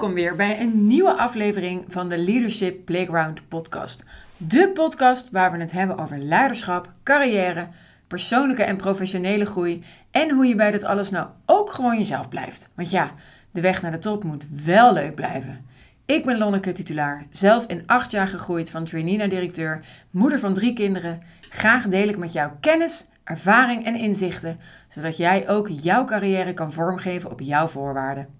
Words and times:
Welkom 0.00 0.18
weer 0.18 0.34
bij 0.34 0.60
een 0.60 0.86
nieuwe 0.86 1.16
aflevering 1.16 1.84
van 1.88 2.08
de 2.08 2.18
Leadership 2.18 2.84
Playground 2.84 3.48
podcast. 3.48 4.04
De 4.36 4.70
podcast 4.74 5.30
waar 5.30 5.52
we 5.52 5.58
het 5.58 5.72
hebben 5.72 5.98
over 5.98 6.18
leiderschap, 6.18 6.92
carrière, 7.02 7.68
persoonlijke 8.06 8.62
en 8.62 8.76
professionele 8.76 9.46
groei 9.46 9.82
en 10.10 10.30
hoe 10.30 10.46
je 10.46 10.54
bij 10.54 10.70
dat 10.70 10.84
alles 10.84 11.10
nou 11.10 11.28
ook 11.46 11.70
gewoon 11.70 11.96
jezelf 11.96 12.28
blijft. 12.28 12.68
Want 12.74 12.90
ja, 12.90 13.10
de 13.50 13.60
weg 13.60 13.82
naar 13.82 13.90
de 13.90 13.98
top 13.98 14.24
moet 14.24 14.44
wel 14.64 14.92
leuk 14.92 15.14
blijven. 15.14 15.66
Ik 16.06 16.24
ben 16.24 16.38
Lonneke 16.38 16.72
Titulaar, 16.72 17.26
zelf 17.30 17.66
in 17.66 17.82
acht 17.86 18.10
jaar 18.10 18.28
gegroeid 18.28 18.70
van 18.70 18.84
trainee 18.84 19.16
naar 19.16 19.28
directeur, 19.28 19.80
moeder 20.10 20.38
van 20.38 20.54
drie 20.54 20.72
kinderen. 20.72 21.22
Graag 21.40 21.86
deel 21.86 22.08
ik 22.08 22.16
met 22.16 22.32
jou 22.32 22.50
kennis, 22.60 23.08
ervaring 23.24 23.84
en 23.84 23.96
inzichten, 23.96 24.60
zodat 24.88 25.16
jij 25.16 25.48
ook 25.48 25.68
jouw 25.68 26.04
carrière 26.04 26.52
kan 26.52 26.72
vormgeven 26.72 27.30
op 27.30 27.40
jouw 27.40 27.66
voorwaarden. 27.66 28.39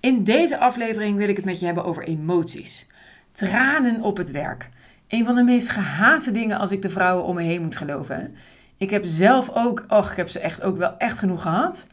In 0.00 0.24
deze 0.24 0.58
aflevering 0.58 1.16
wil 1.16 1.28
ik 1.28 1.36
het 1.36 1.44
met 1.44 1.60
je 1.60 1.66
hebben 1.66 1.84
over 1.84 2.02
emoties. 2.02 2.86
Tranen 3.32 4.02
op 4.02 4.16
het 4.16 4.30
werk. 4.30 4.68
Een 5.08 5.24
van 5.24 5.34
de 5.34 5.42
meest 5.42 5.68
gehate 5.68 6.30
dingen 6.30 6.58
als 6.58 6.70
ik 6.70 6.82
de 6.82 6.90
vrouwen 6.90 7.24
om 7.24 7.34
me 7.34 7.42
heen 7.42 7.62
moet 7.62 7.76
geloven. 7.76 8.34
Ik 8.76 8.90
heb 8.90 9.04
zelf 9.04 9.50
ook, 9.54 9.84
och, 9.88 10.10
ik 10.10 10.16
heb 10.16 10.28
ze 10.28 10.40
echt 10.40 10.62
ook 10.62 10.76
wel 10.76 10.96
echt 10.98 11.18
genoeg 11.18 11.42
gehad. 11.42 11.86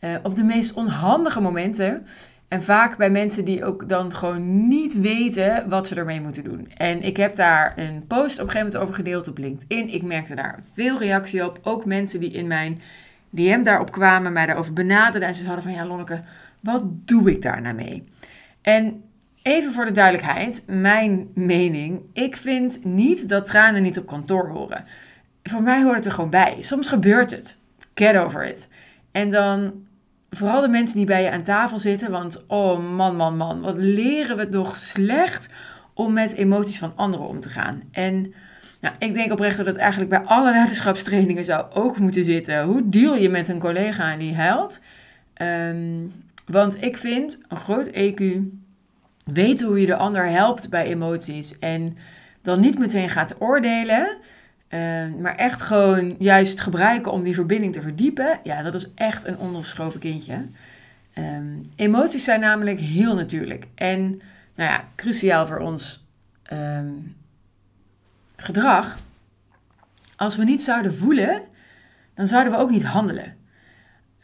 Uh, 0.00 0.14
op 0.22 0.36
de 0.36 0.44
meest 0.44 0.72
onhandige 0.72 1.40
momenten. 1.40 2.06
En 2.48 2.62
vaak 2.62 2.96
bij 2.96 3.10
mensen 3.10 3.44
die 3.44 3.64
ook 3.64 3.88
dan 3.88 4.14
gewoon 4.14 4.68
niet 4.68 5.00
weten 5.00 5.68
wat 5.68 5.86
ze 5.86 5.94
ermee 5.94 6.20
moeten 6.20 6.44
doen. 6.44 6.68
En 6.76 7.02
ik 7.02 7.16
heb 7.16 7.36
daar 7.36 7.72
een 7.76 8.04
post 8.06 8.34
op 8.38 8.44
een 8.44 8.50
gegeven 8.50 8.58
moment 8.58 8.76
over 8.76 8.94
gedeeld 8.94 9.28
op 9.28 9.38
LinkedIn. 9.38 9.88
Ik 9.88 10.02
merkte 10.02 10.34
daar 10.34 10.58
veel 10.74 10.98
reactie 10.98 11.44
op. 11.44 11.58
Ook 11.62 11.84
mensen 11.84 12.20
die 12.20 12.30
in 12.30 12.46
mijn 12.46 12.80
DM 13.30 13.62
daarop 13.62 13.92
kwamen, 13.92 14.32
mij 14.32 14.46
daarover 14.46 14.72
benaderden. 14.72 15.28
En 15.28 15.34
ze 15.34 15.46
hadden 15.46 15.62
van, 15.62 15.72
ja 15.72 15.86
Lonneke, 15.86 16.20
wat 16.66 16.84
doe 16.86 17.30
ik 17.30 17.42
daar 17.42 17.62
nou 17.62 17.74
mee? 17.74 18.04
En 18.62 19.02
even 19.42 19.72
voor 19.72 19.84
de 19.84 19.90
duidelijkheid, 19.90 20.64
mijn 20.66 21.28
mening. 21.34 22.00
Ik 22.12 22.36
vind 22.36 22.84
niet 22.84 23.28
dat 23.28 23.44
tranen 23.44 23.82
niet 23.82 23.98
op 23.98 24.06
kantoor 24.06 24.48
horen. 24.48 24.84
Voor 25.42 25.62
mij 25.62 25.82
hoort 25.82 25.96
het 25.96 26.04
er 26.04 26.12
gewoon 26.12 26.30
bij. 26.30 26.56
Soms 26.58 26.88
gebeurt 26.88 27.30
het. 27.30 27.56
Get 27.94 28.16
over 28.16 28.46
it. 28.46 28.68
En 29.12 29.30
dan 29.30 29.72
vooral 30.30 30.60
de 30.60 30.68
mensen 30.68 30.96
die 30.96 31.06
bij 31.06 31.22
je 31.22 31.30
aan 31.30 31.42
tafel 31.42 31.78
zitten. 31.78 32.10
Want 32.10 32.44
oh 32.46 32.96
man, 32.96 33.16
man, 33.16 33.36
man. 33.36 33.60
Wat 33.60 33.76
leren 33.76 34.36
we 34.36 34.48
toch 34.48 34.76
slecht 34.76 35.50
om 35.94 36.12
met 36.12 36.34
emoties 36.34 36.78
van 36.78 36.92
anderen 36.96 37.26
om 37.26 37.40
te 37.40 37.48
gaan. 37.48 37.82
En 37.90 38.34
nou, 38.80 38.94
ik 38.98 39.14
denk 39.14 39.32
oprecht 39.32 39.56
dat 39.56 39.66
het 39.66 39.76
eigenlijk 39.76 40.10
bij 40.10 40.20
alle 40.20 40.50
leiderschapstrainingen 40.50 41.44
zou 41.44 41.72
ook 41.72 41.98
moeten 41.98 42.24
zitten. 42.24 42.64
Hoe 42.64 42.88
deal 42.88 43.16
je 43.16 43.28
met 43.28 43.48
een 43.48 43.58
collega 43.58 44.16
die 44.16 44.34
huilt? 44.34 44.80
Um, 45.42 46.12
want 46.46 46.82
ik 46.82 46.96
vind 46.96 47.40
een 47.48 47.56
groot 47.56 47.90
EQ, 47.90 48.22
weten 49.24 49.66
hoe 49.66 49.80
je 49.80 49.86
de 49.86 49.96
ander 49.96 50.28
helpt 50.28 50.70
bij 50.70 50.86
emoties 50.86 51.58
en 51.58 51.96
dan 52.42 52.60
niet 52.60 52.78
meteen 52.78 53.10
gaat 53.10 53.40
oordelen, 53.40 54.16
uh, 54.68 54.80
maar 55.20 55.34
echt 55.34 55.62
gewoon 55.62 56.16
juist 56.18 56.60
gebruiken 56.60 57.12
om 57.12 57.22
die 57.22 57.34
verbinding 57.34 57.72
te 57.72 57.82
verdiepen, 57.82 58.40
ja, 58.42 58.62
dat 58.62 58.74
is 58.74 58.86
echt 58.94 59.26
een 59.26 59.38
ondergeschoven 59.38 60.00
kindje. 60.00 60.46
Um, 61.18 61.62
emoties 61.76 62.24
zijn 62.24 62.40
namelijk 62.40 62.80
heel 62.80 63.14
natuurlijk 63.14 63.66
en 63.74 64.00
nou 64.54 64.70
ja, 64.70 64.84
cruciaal 64.96 65.46
voor 65.46 65.58
ons 65.58 66.04
um, 66.52 67.16
gedrag. 68.36 68.96
Als 70.16 70.36
we 70.36 70.44
niet 70.44 70.62
zouden 70.62 70.94
voelen, 70.94 71.42
dan 72.14 72.26
zouden 72.26 72.52
we 72.52 72.58
ook 72.58 72.70
niet 72.70 72.84
handelen. 72.84 73.36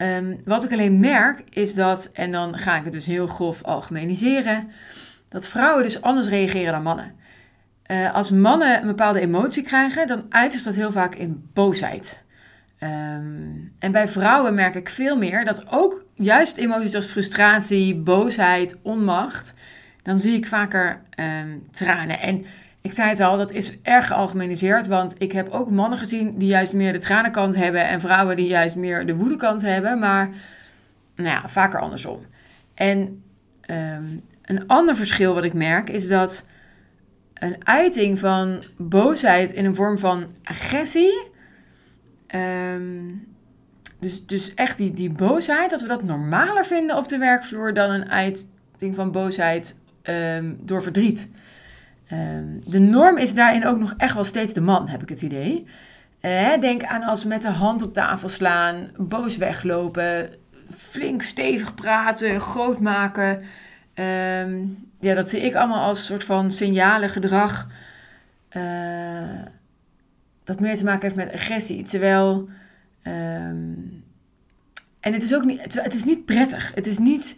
Um, 0.03 0.41
wat 0.45 0.63
ik 0.63 0.71
alleen 0.71 0.99
merk 0.99 1.43
is 1.49 1.73
dat, 1.73 2.09
en 2.13 2.31
dan 2.31 2.57
ga 2.57 2.77
ik 2.77 2.83
het 2.83 2.93
dus 2.93 3.05
heel 3.05 3.27
grof 3.27 3.63
algemeniseren, 3.63 4.71
dat 5.29 5.47
vrouwen 5.47 5.83
dus 5.83 6.01
anders 6.01 6.27
reageren 6.27 6.71
dan 6.71 6.83
mannen. 6.83 7.15
Uh, 7.87 8.13
als 8.13 8.31
mannen 8.31 8.81
een 8.81 8.87
bepaalde 8.87 9.19
emotie 9.19 9.63
krijgen, 9.63 10.07
dan 10.07 10.25
ze 10.49 10.63
dat 10.63 10.75
heel 10.75 10.91
vaak 10.91 11.15
in 11.15 11.49
boosheid. 11.53 12.23
Um, 12.79 13.73
en 13.79 13.91
bij 13.91 14.07
vrouwen 14.07 14.53
merk 14.53 14.75
ik 14.75 14.89
veel 14.89 15.17
meer 15.17 15.45
dat 15.45 15.71
ook 15.71 16.05
juist 16.13 16.57
emoties 16.57 16.95
als 16.95 17.05
frustratie, 17.05 17.95
boosheid, 17.95 18.79
onmacht, 18.81 19.53
dan 20.01 20.19
zie 20.19 20.33
ik 20.33 20.47
vaker 20.47 21.01
um, 21.19 21.67
tranen. 21.71 22.19
En 22.19 22.45
ik 22.83 22.91
zei 22.91 23.09
het 23.09 23.19
al, 23.19 23.37
dat 23.37 23.51
is 23.51 23.81
erg 23.81 24.07
gealgemeniseerd, 24.07 24.87
want 24.87 25.15
ik 25.17 25.31
heb 25.31 25.49
ook 25.49 25.69
mannen 25.69 25.97
gezien 25.97 26.37
die 26.37 26.47
juist 26.47 26.73
meer 26.73 26.93
de 26.93 26.99
tranenkant 26.99 27.55
hebben 27.55 27.87
en 27.87 28.01
vrouwen 28.01 28.35
die 28.35 28.47
juist 28.47 28.75
meer 28.75 29.05
de 29.05 29.15
woedekant 29.15 29.61
hebben, 29.61 29.99
maar 29.99 30.29
nou 31.15 31.29
ja, 31.29 31.47
vaker 31.47 31.79
andersom. 31.79 32.25
En 32.73 33.23
um, 33.69 34.19
een 34.41 34.67
ander 34.67 34.95
verschil 34.95 35.33
wat 35.33 35.43
ik 35.43 35.53
merk 35.53 35.89
is 35.89 36.07
dat 36.07 36.45
een 37.33 37.67
uiting 37.67 38.19
van 38.19 38.63
boosheid 38.77 39.51
in 39.51 39.65
een 39.65 39.75
vorm 39.75 39.97
van 39.97 40.25
agressie, 40.43 41.31
um, 42.35 43.27
dus, 43.99 44.25
dus 44.25 44.53
echt 44.53 44.77
die, 44.77 44.93
die 44.93 45.09
boosheid, 45.09 45.69
dat 45.69 45.81
we 45.81 45.87
dat 45.87 46.03
normaler 46.03 46.65
vinden 46.65 46.97
op 46.97 47.07
de 47.07 47.17
werkvloer 47.17 47.73
dan 47.73 47.91
een 47.91 48.09
uiting 48.09 48.95
van 48.95 49.11
boosheid 49.11 49.77
um, 50.03 50.57
door 50.61 50.81
verdriet. 50.81 51.29
Um, 52.13 52.59
de 52.67 52.79
norm 52.79 53.17
is 53.17 53.35
daarin 53.35 53.65
ook 53.65 53.79
nog 53.79 53.93
echt 53.97 54.13
wel 54.13 54.23
steeds 54.23 54.53
de 54.53 54.61
man, 54.61 54.87
heb 54.87 55.01
ik 55.01 55.09
het 55.09 55.21
idee. 55.21 55.65
Uh, 56.21 56.59
denk 56.59 56.83
aan 56.83 57.03
als 57.03 57.25
met 57.25 57.41
de 57.41 57.49
hand 57.49 57.81
op 57.81 57.93
tafel 57.93 58.29
slaan, 58.29 58.89
boos 58.97 59.37
weglopen, 59.37 60.29
flink 60.69 61.21
stevig 61.21 61.73
praten, 61.75 62.41
groot 62.41 62.79
maken. 62.79 63.41
Um, 63.95 64.87
ja, 64.99 65.13
dat 65.13 65.29
zie 65.29 65.41
ik 65.41 65.55
allemaal 65.55 65.87
als 65.87 66.05
soort 66.05 66.23
van 66.23 66.51
signalen 66.51 67.09
gedrag. 67.09 67.67
Uh, 68.57 69.41
dat 70.43 70.59
meer 70.59 70.75
te 70.75 70.83
maken 70.83 71.01
heeft 71.01 71.15
met 71.15 71.33
agressie. 71.33 71.83
Terwijl. 71.83 72.49
Um, 73.03 74.03
en 74.99 75.13
het 75.13 75.23
is 75.23 75.35
ook 75.35 75.45
niet, 75.45 75.61
het 75.81 75.93
is 75.93 76.03
niet 76.03 76.25
prettig. 76.25 76.71
Het 76.75 76.87
is 76.87 76.97
niet 76.97 77.35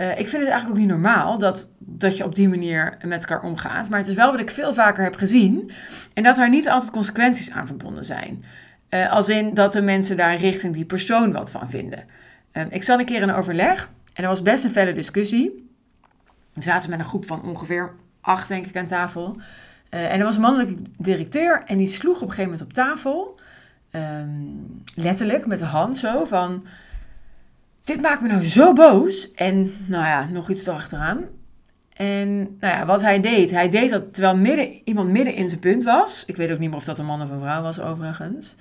uh, 0.00 0.10
ik 0.10 0.28
vind 0.28 0.42
het 0.42 0.50
eigenlijk 0.50 0.70
ook 0.70 0.76
niet 0.76 0.88
normaal 0.88 1.38
dat, 1.38 1.70
dat 1.78 2.16
je 2.16 2.24
op 2.24 2.34
die 2.34 2.48
manier 2.48 2.96
met 3.04 3.20
elkaar 3.20 3.42
omgaat. 3.42 3.88
Maar 3.88 3.98
het 3.98 4.08
is 4.08 4.14
wel 4.14 4.30
wat 4.30 4.40
ik 4.40 4.50
veel 4.50 4.74
vaker 4.74 5.04
heb 5.04 5.14
gezien. 5.14 5.70
En 6.14 6.22
dat 6.22 6.38
er 6.38 6.48
niet 6.48 6.68
altijd 6.68 6.90
consequenties 6.90 7.50
aan 7.50 7.66
verbonden 7.66 8.04
zijn. 8.04 8.44
Uh, 8.90 9.12
als 9.12 9.28
in 9.28 9.54
dat 9.54 9.72
de 9.72 9.82
mensen 9.82 10.16
daar 10.16 10.36
richting 10.36 10.74
die 10.74 10.84
persoon 10.84 11.32
wat 11.32 11.50
van 11.50 11.70
vinden. 11.70 12.04
Uh, 12.52 12.62
ik 12.70 12.82
zat 12.82 12.98
een 12.98 13.04
keer 13.04 13.22
in 13.22 13.28
een 13.28 13.34
overleg 13.34 13.88
en 14.14 14.22
er 14.22 14.28
was 14.28 14.42
best 14.42 14.64
een 14.64 14.70
felle 14.70 14.92
discussie. 14.92 15.70
We 16.52 16.62
zaten 16.62 16.90
met 16.90 16.98
een 16.98 17.04
groep 17.04 17.26
van 17.26 17.42
ongeveer 17.42 17.92
acht, 18.20 18.48
denk 18.48 18.66
ik, 18.66 18.76
aan 18.76 18.86
tafel. 18.86 19.36
en 19.88 20.18
er 20.18 20.24
was 20.24 20.34
een 20.34 20.40
mannelijke 20.40 20.82
directeur 20.98 21.62
en 21.66 21.76
die 21.76 21.86
sloeg 21.86 22.16
op 22.16 22.22
een 22.22 22.28
gegeven 22.28 22.50
moment 22.50 22.62
op 22.62 22.72
tafel. 22.72 23.40
Um, 23.92 24.82
letterlijk 24.94 25.46
met 25.46 25.58
de 25.58 25.64
hand 25.64 25.98
zo 25.98 26.24
van 26.24 26.64
dit 27.90 28.00
maakt 28.00 28.20
me 28.20 28.28
nou 28.28 28.42
zo 28.42 28.72
boos. 28.72 29.32
En 29.32 29.74
nou 29.86 30.04
ja, 30.04 30.28
nog 30.28 30.50
iets 30.50 30.66
erachteraan. 30.66 31.24
En 31.92 32.36
nou 32.38 32.74
ja, 32.74 32.86
wat 32.86 33.02
hij 33.02 33.20
deed, 33.20 33.50
hij 33.50 33.68
deed 33.68 33.90
dat 33.90 34.14
terwijl 34.14 34.36
midden, 34.36 34.80
iemand 34.84 35.08
midden 35.08 35.34
in 35.34 35.48
zijn 35.48 35.60
punt 35.60 35.84
was. 35.84 36.24
Ik 36.26 36.36
weet 36.36 36.52
ook 36.52 36.58
niet 36.58 36.68
meer 36.68 36.78
of 36.78 36.84
dat 36.84 36.98
een 36.98 37.04
man 37.04 37.22
of 37.22 37.30
een 37.30 37.40
vrouw 37.40 37.62
was 37.62 37.80
overigens. 37.80 38.56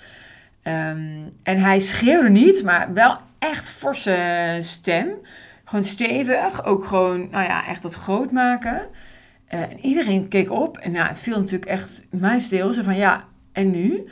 Um, 0.63 1.29
en 1.43 1.57
hij 1.57 1.79
schreeuwde 1.79 2.29
niet, 2.29 2.63
maar 2.63 2.93
wel 2.93 3.17
echt 3.39 3.69
forse 3.69 4.57
stem. 4.61 5.09
Gewoon 5.65 5.83
stevig, 5.83 6.65
ook 6.65 6.85
gewoon, 6.85 7.29
nou 7.29 7.43
ja, 7.43 7.67
echt 7.67 7.81
dat 7.81 7.93
groot 7.93 8.31
maken. 8.31 8.81
Uh, 9.53 9.61
en 9.61 9.79
iedereen 9.81 10.27
keek 10.27 10.51
op 10.51 10.77
en 10.77 10.91
nou, 10.91 11.07
het 11.07 11.19
viel 11.19 11.37
natuurlijk 11.37 11.71
echt 11.71 12.07
mij 12.11 12.39
stil. 12.39 12.73
Zo 12.73 12.81
van, 12.81 12.95
ja, 12.95 13.23
en 13.51 13.71
nu? 13.71 14.09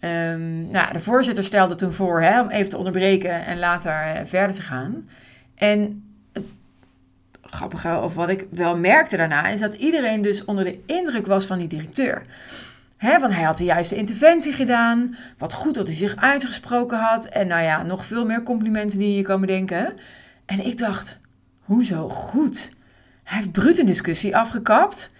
Um, 0.00 0.70
nou, 0.70 0.92
de 0.92 0.98
voorzitter 0.98 1.44
stelde 1.44 1.74
toen 1.74 1.92
voor 1.92 2.22
hè, 2.22 2.40
om 2.40 2.48
even 2.48 2.70
te 2.70 2.76
onderbreken 2.76 3.44
en 3.44 3.58
later 3.58 3.92
uh, 3.92 4.20
verder 4.24 4.56
te 4.56 4.62
gaan. 4.62 5.08
En 5.54 6.04
het 6.32 6.44
grappige, 7.42 8.00
of 8.00 8.14
wat 8.14 8.28
ik 8.28 8.46
wel 8.50 8.76
merkte 8.76 9.16
daarna, 9.16 9.48
is 9.48 9.60
dat 9.60 9.72
iedereen 9.72 10.22
dus 10.22 10.44
onder 10.44 10.64
de 10.64 10.78
indruk 10.86 11.26
was 11.26 11.46
van 11.46 11.58
die 11.58 11.68
directeur. 11.68 12.22
Hè, 12.96 13.18
want 13.18 13.34
hij 13.34 13.42
had 13.42 13.56
de 13.56 13.64
juiste 13.64 13.96
interventie 13.96 14.52
gedaan. 14.52 15.16
Wat 15.38 15.52
goed 15.52 15.74
dat 15.74 15.86
hij 15.86 15.96
zich 15.96 16.16
uitgesproken 16.16 16.98
had. 16.98 17.24
En 17.24 17.46
nou 17.46 17.62
ja, 17.62 17.82
nog 17.82 18.04
veel 18.04 18.26
meer 18.26 18.42
complimenten 18.42 18.98
die 18.98 19.16
je 19.16 19.22
kan 19.22 19.40
bedenken. 19.40 19.94
En 20.46 20.66
ik 20.66 20.78
dacht, 20.78 21.18
hoezo 21.60 22.08
goed? 22.08 22.70
Hij 23.24 23.36
heeft 23.36 23.52
bruut 23.52 23.78
een 23.78 23.86
discussie 23.86 24.36
afgekapt. 24.36 25.10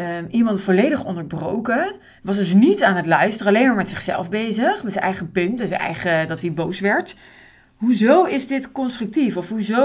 Um, 0.00 0.26
iemand 0.30 0.60
volledig 0.60 1.04
onderbroken. 1.04 1.92
Was 2.22 2.36
dus 2.36 2.54
niet 2.54 2.82
aan 2.82 2.96
het 2.96 3.06
luisteren, 3.06 3.52
alleen 3.52 3.66
maar 3.66 3.76
met 3.76 3.88
zichzelf 3.88 4.30
bezig. 4.30 4.82
Met 4.82 4.92
zijn 4.92 5.04
eigen 5.04 5.30
punten, 5.30 5.68
zijn 5.68 5.80
eigen, 5.80 6.26
dat 6.26 6.40
hij 6.40 6.52
boos 6.52 6.80
werd. 6.80 7.16
Hoezo 7.76 8.24
is 8.24 8.46
dit 8.46 8.72
constructief? 8.72 9.36
Of 9.36 9.48
hoezo... 9.48 9.80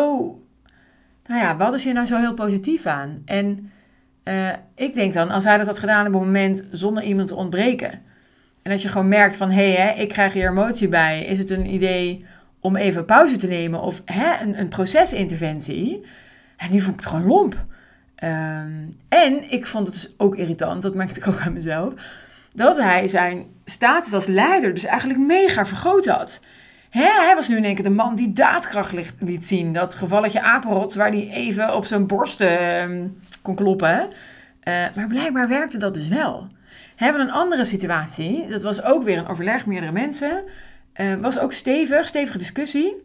Nou 1.25 1.42
ja, 1.42 1.58
wat 1.58 1.74
is 1.74 1.84
hier 1.84 1.94
nou 1.94 2.06
zo 2.06 2.18
heel 2.18 2.34
positief 2.34 2.86
aan? 2.86 3.22
En 3.25 3.72
uh, 4.24 4.50
ik 4.75 4.94
denk 4.94 5.13
dan, 5.13 5.30
als 5.30 5.44
hij 5.44 5.58
dat 5.58 5.66
had 5.66 5.80
gedaan 5.80 6.08
op 6.08 6.13
een 6.13 6.19
moment 6.19 6.68
zonder 6.72 7.04
iemand 7.04 7.28
te 7.28 7.36
ontbreken. 7.36 8.02
En 8.62 8.72
als 8.72 8.81
je 8.81 8.90
gewoon 8.90 9.08
merkt 9.08 9.38
van, 9.38 9.52
hé, 9.52 9.74
hey, 9.74 9.96
ik 9.98 10.10
krijg 10.10 10.34
hier 10.34 10.50
emotie 10.50 10.88
bij. 10.88 11.25
Is 11.25 11.38
het 11.38 11.50
een 11.50 11.74
idee 11.74 12.25
om 12.60 12.75
even 12.75 13.06
pauze 13.06 13.36
te 13.36 13.48
nemen? 13.48 13.81
Of 13.81 14.02
hè, 14.06 14.44
een, 14.44 14.60
een 14.60 14.68
procesinterventie? 14.68 16.06
En 16.58 16.72
nu 16.72 16.80
vond 16.80 16.94
ik 16.94 17.00
het 17.00 17.10
gewoon 17.10 17.28
lomp. 17.28 17.66
Ehm, 18.22 18.72
en 19.10 19.52
ik 19.52 19.66
vond 19.66 19.88
het 19.88 19.96
dus 19.96 20.14
ook 20.18 20.36
irritant, 20.36 20.82
dat 20.82 20.96
merkte 20.96 21.20
ik 21.20 21.28
ook 21.28 21.40
aan 21.40 21.54
mezelf, 21.54 21.94
dat 22.54 22.78
hij 22.78 23.08
zijn 23.08 23.46
status 23.66 24.14
als 24.14 24.26
leider 24.26 24.74
dus 24.74 24.86
eigenlijk 24.86 25.20
mega 25.20 25.66
vergroot 25.66 26.06
had. 26.06 26.42
Hè, 26.90 27.04
hij 27.04 27.36
was 27.36 27.48
nu 27.48 27.58
in 27.58 27.64
één 27.64 27.76
keer 27.76 27.84
de 27.84 27.90
man 27.90 28.16
die 28.16 28.34
daadkracht 28.34 28.94
liet 29.20 29.46
zien. 29.46 29.74
Dat 29.74 29.96
gevalletje 29.96 30.42
apenrots 30.42 30.96
waar 30.96 31.10
hij 31.10 31.30
even 31.30 31.76
op 31.76 31.86
zijn 31.86 32.08
borst 32.08 32.42
ehm, 32.42 33.08
kon 33.42 33.56
kloppen. 33.56 34.00
Uh, 34.00 34.74
maar 34.96 35.08
blijkbaar 35.08 35.48
werkte 35.48 35.78
dat 35.78 35.94
dus 35.94 36.08
wel. 36.08 36.48
Hebben 36.96 37.22
een 37.22 37.32
andere 37.32 37.66
situatie. 37.66 38.48
Dat 38.48 38.62
was 38.62 38.84
ook 38.84 39.04
weer 39.04 39.18
een 39.18 39.28
overleg, 39.28 39.66
meerdere 39.66 39.92
mensen. 39.92 40.44
Uh, 40.96 41.16
was 41.16 41.40
ook 41.40 41.54
stevig, 41.54 42.06
stevige 42.06 42.38
discussie. 42.38 42.96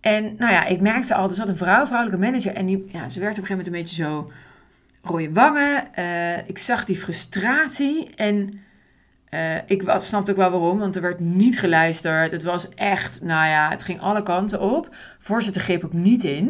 En 0.00 0.34
nou 0.38 0.52
ja, 0.52 0.64
ik 0.64 0.80
merkte 0.80 1.14
al, 1.14 1.28
er 1.28 1.34
zat 1.34 1.48
een 1.48 1.56
vrouw, 1.56 1.86
vrouwelijke 1.86 2.24
manager. 2.24 2.54
En 2.54 2.66
die, 2.66 2.88
ja, 2.92 3.08
ze 3.08 3.20
werd 3.20 3.38
op 3.38 3.42
een 3.42 3.46
gegeven 3.46 3.56
moment 3.56 3.66
een 3.66 3.72
beetje 3.72 4.02
zo 4.02 4.30
rode 5.08 5.32
wangen. 5.32 5.84
Uh, 5.98 6.48
ik 6.48 6.58
zag 6.58 6.84
die 6.84 6.96
frustratie. 6.96 8.14
En 8.14 8.60
uh, 9.30 9.56
ik 9.66 9.82
was, 9.82 10.06
snapte 10.06 10.30
ook 10.30 10.36
wel 10.36 10.50
waarom, 10.50 10.78
want 10.78 10.96
er 10.96 11.02
werd 11.02 11.20
niet 11.20 11.58
geluisterd. 11.58 12.32
Het 12.32 12.42
was 12.42 12.68
echt, 12.68 13.22
nou 13.22 13.48
ja, 13.48 13.70
het 13.70 13.84
ging 13.84 14.00
alle 14.00 14.22
kanten 14.22 14.60
op. 14.60 14.94
Voorzitter 15.18 15.62
greep 15.62 15.84
ook 15.84 15.92
niet 15.92 16.24
in. 16.24 16.46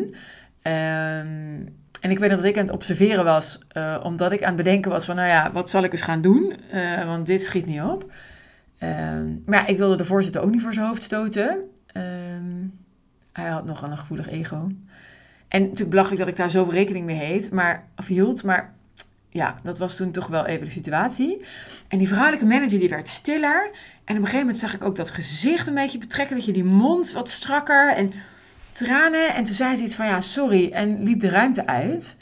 Um, 0.63 1.75
en 2.01 2.11
ik 2.11 2.19
weet 2.19 2.31
dat 2.31 2.45
ik 2.45 2.57
aan 2.57 2.65
het 2.65 2.73
observeren 2.73 3.25
was, 3.25 3.59
uh, 3.77 4.01
omdat 4.03 4.33
ik 4.33 4.43
aan 4.43 4.47
het 4.47 4.57
bedenken 4.57 4.91
was 4.91 5.05
van, 5.05 5.17
nou 5.17 5.29
ja, 5.29 5.53
wat 5.53 5.71
zal 5.71 5.85
ik 5.85 5.93
eens 5.93 6.03
gaan 6.03 6.21
doen? 6.21 6.55
Want 7.07 7.27
dit 7.27 7.43
schiet 7.43 7.67
niet 7.67 7.81
op. 7.81 8.13
Ehm, 8.79 9.27
maar 9.47 9.71
ik 9.71 9.77
wilde 9.77 9.97
de 9.97 10.05
voorzitter 10.05 10.43
ook 10.43 10.51
niet 10.51 10.63
voor 10.63 10.73
zijn 10.73 10.87
hoofd 10.87 11.03
stoten. 11.03 11.59
Um, 11.97 12.79
hij 13.33 13.49
had 13.49 13.65
nog 13.65 13.83
een 13.83 13.99
gevoelig 13.99 14.29
ego. 14.29 14.71
En 15.49 15.61
natuurlijk 15.61 15.91
belachelijk 15.91 16.21
dat 16.21 16.29
ik 16.29 16.37
daar 16.37 16.51
zoveel 16.51 16.73
rekening 16.73 17.07
mee 17.07 17.17
heet, 17.17 17.51
maar, 17.51 17.85
of 17.97 18.07
hield, 18.07 18.45
maar 18.45 18.75
ja, 19.37 19.55
dat 19.63 19.79
was 19.79 19.97
toen 19.97 20.11
toch 20.11 20.27
wel 20.27 20.47
even 20.47 20.65
de 20.67 20.73
situatie. 20.73 21.45
En 21.89 21.99
die 21.99 22.09
vrouwelijke 22.09 22.47
manager 22.47 22.79
die 22.79 22.89
werd 22.89 23.09
stiller. 23.09 23.71
En 23.73 23.75
op 24.01 24.09
een 24.09 24.17
gegeven 24.17 24.39
moment 24.39 24.59
zag 24.59 24.75
ik 24.75 24.85
ook 24.85 24.97
dat 24.97 25.11
gezicht 25.11 25.67
een 25.67 25.75
beetje 25.75 25.99
betrekken, 25.99 26.37
weet 26.37 26.45
je, 26.45 26.53
die 26.53 26.65
mond 26.65 27.13
wat 27.13 27.29
strakker 27.29 27.95
en 27.95 28.13
tranen. 28.73 29.35
En 29.35 29.45
toen 29.45 29.55
zei 29.55 29.77
ze 29.77 29.83
iets 29.83 29.95
van 29.95 30.07
ja, 30.07 30.21
sorry. 30.21 30.71
En 30.73 31.03
liep 31.03 31.21
de 31.21 31.29
ruimte 31.29 31.67
uit. 31.67 32.17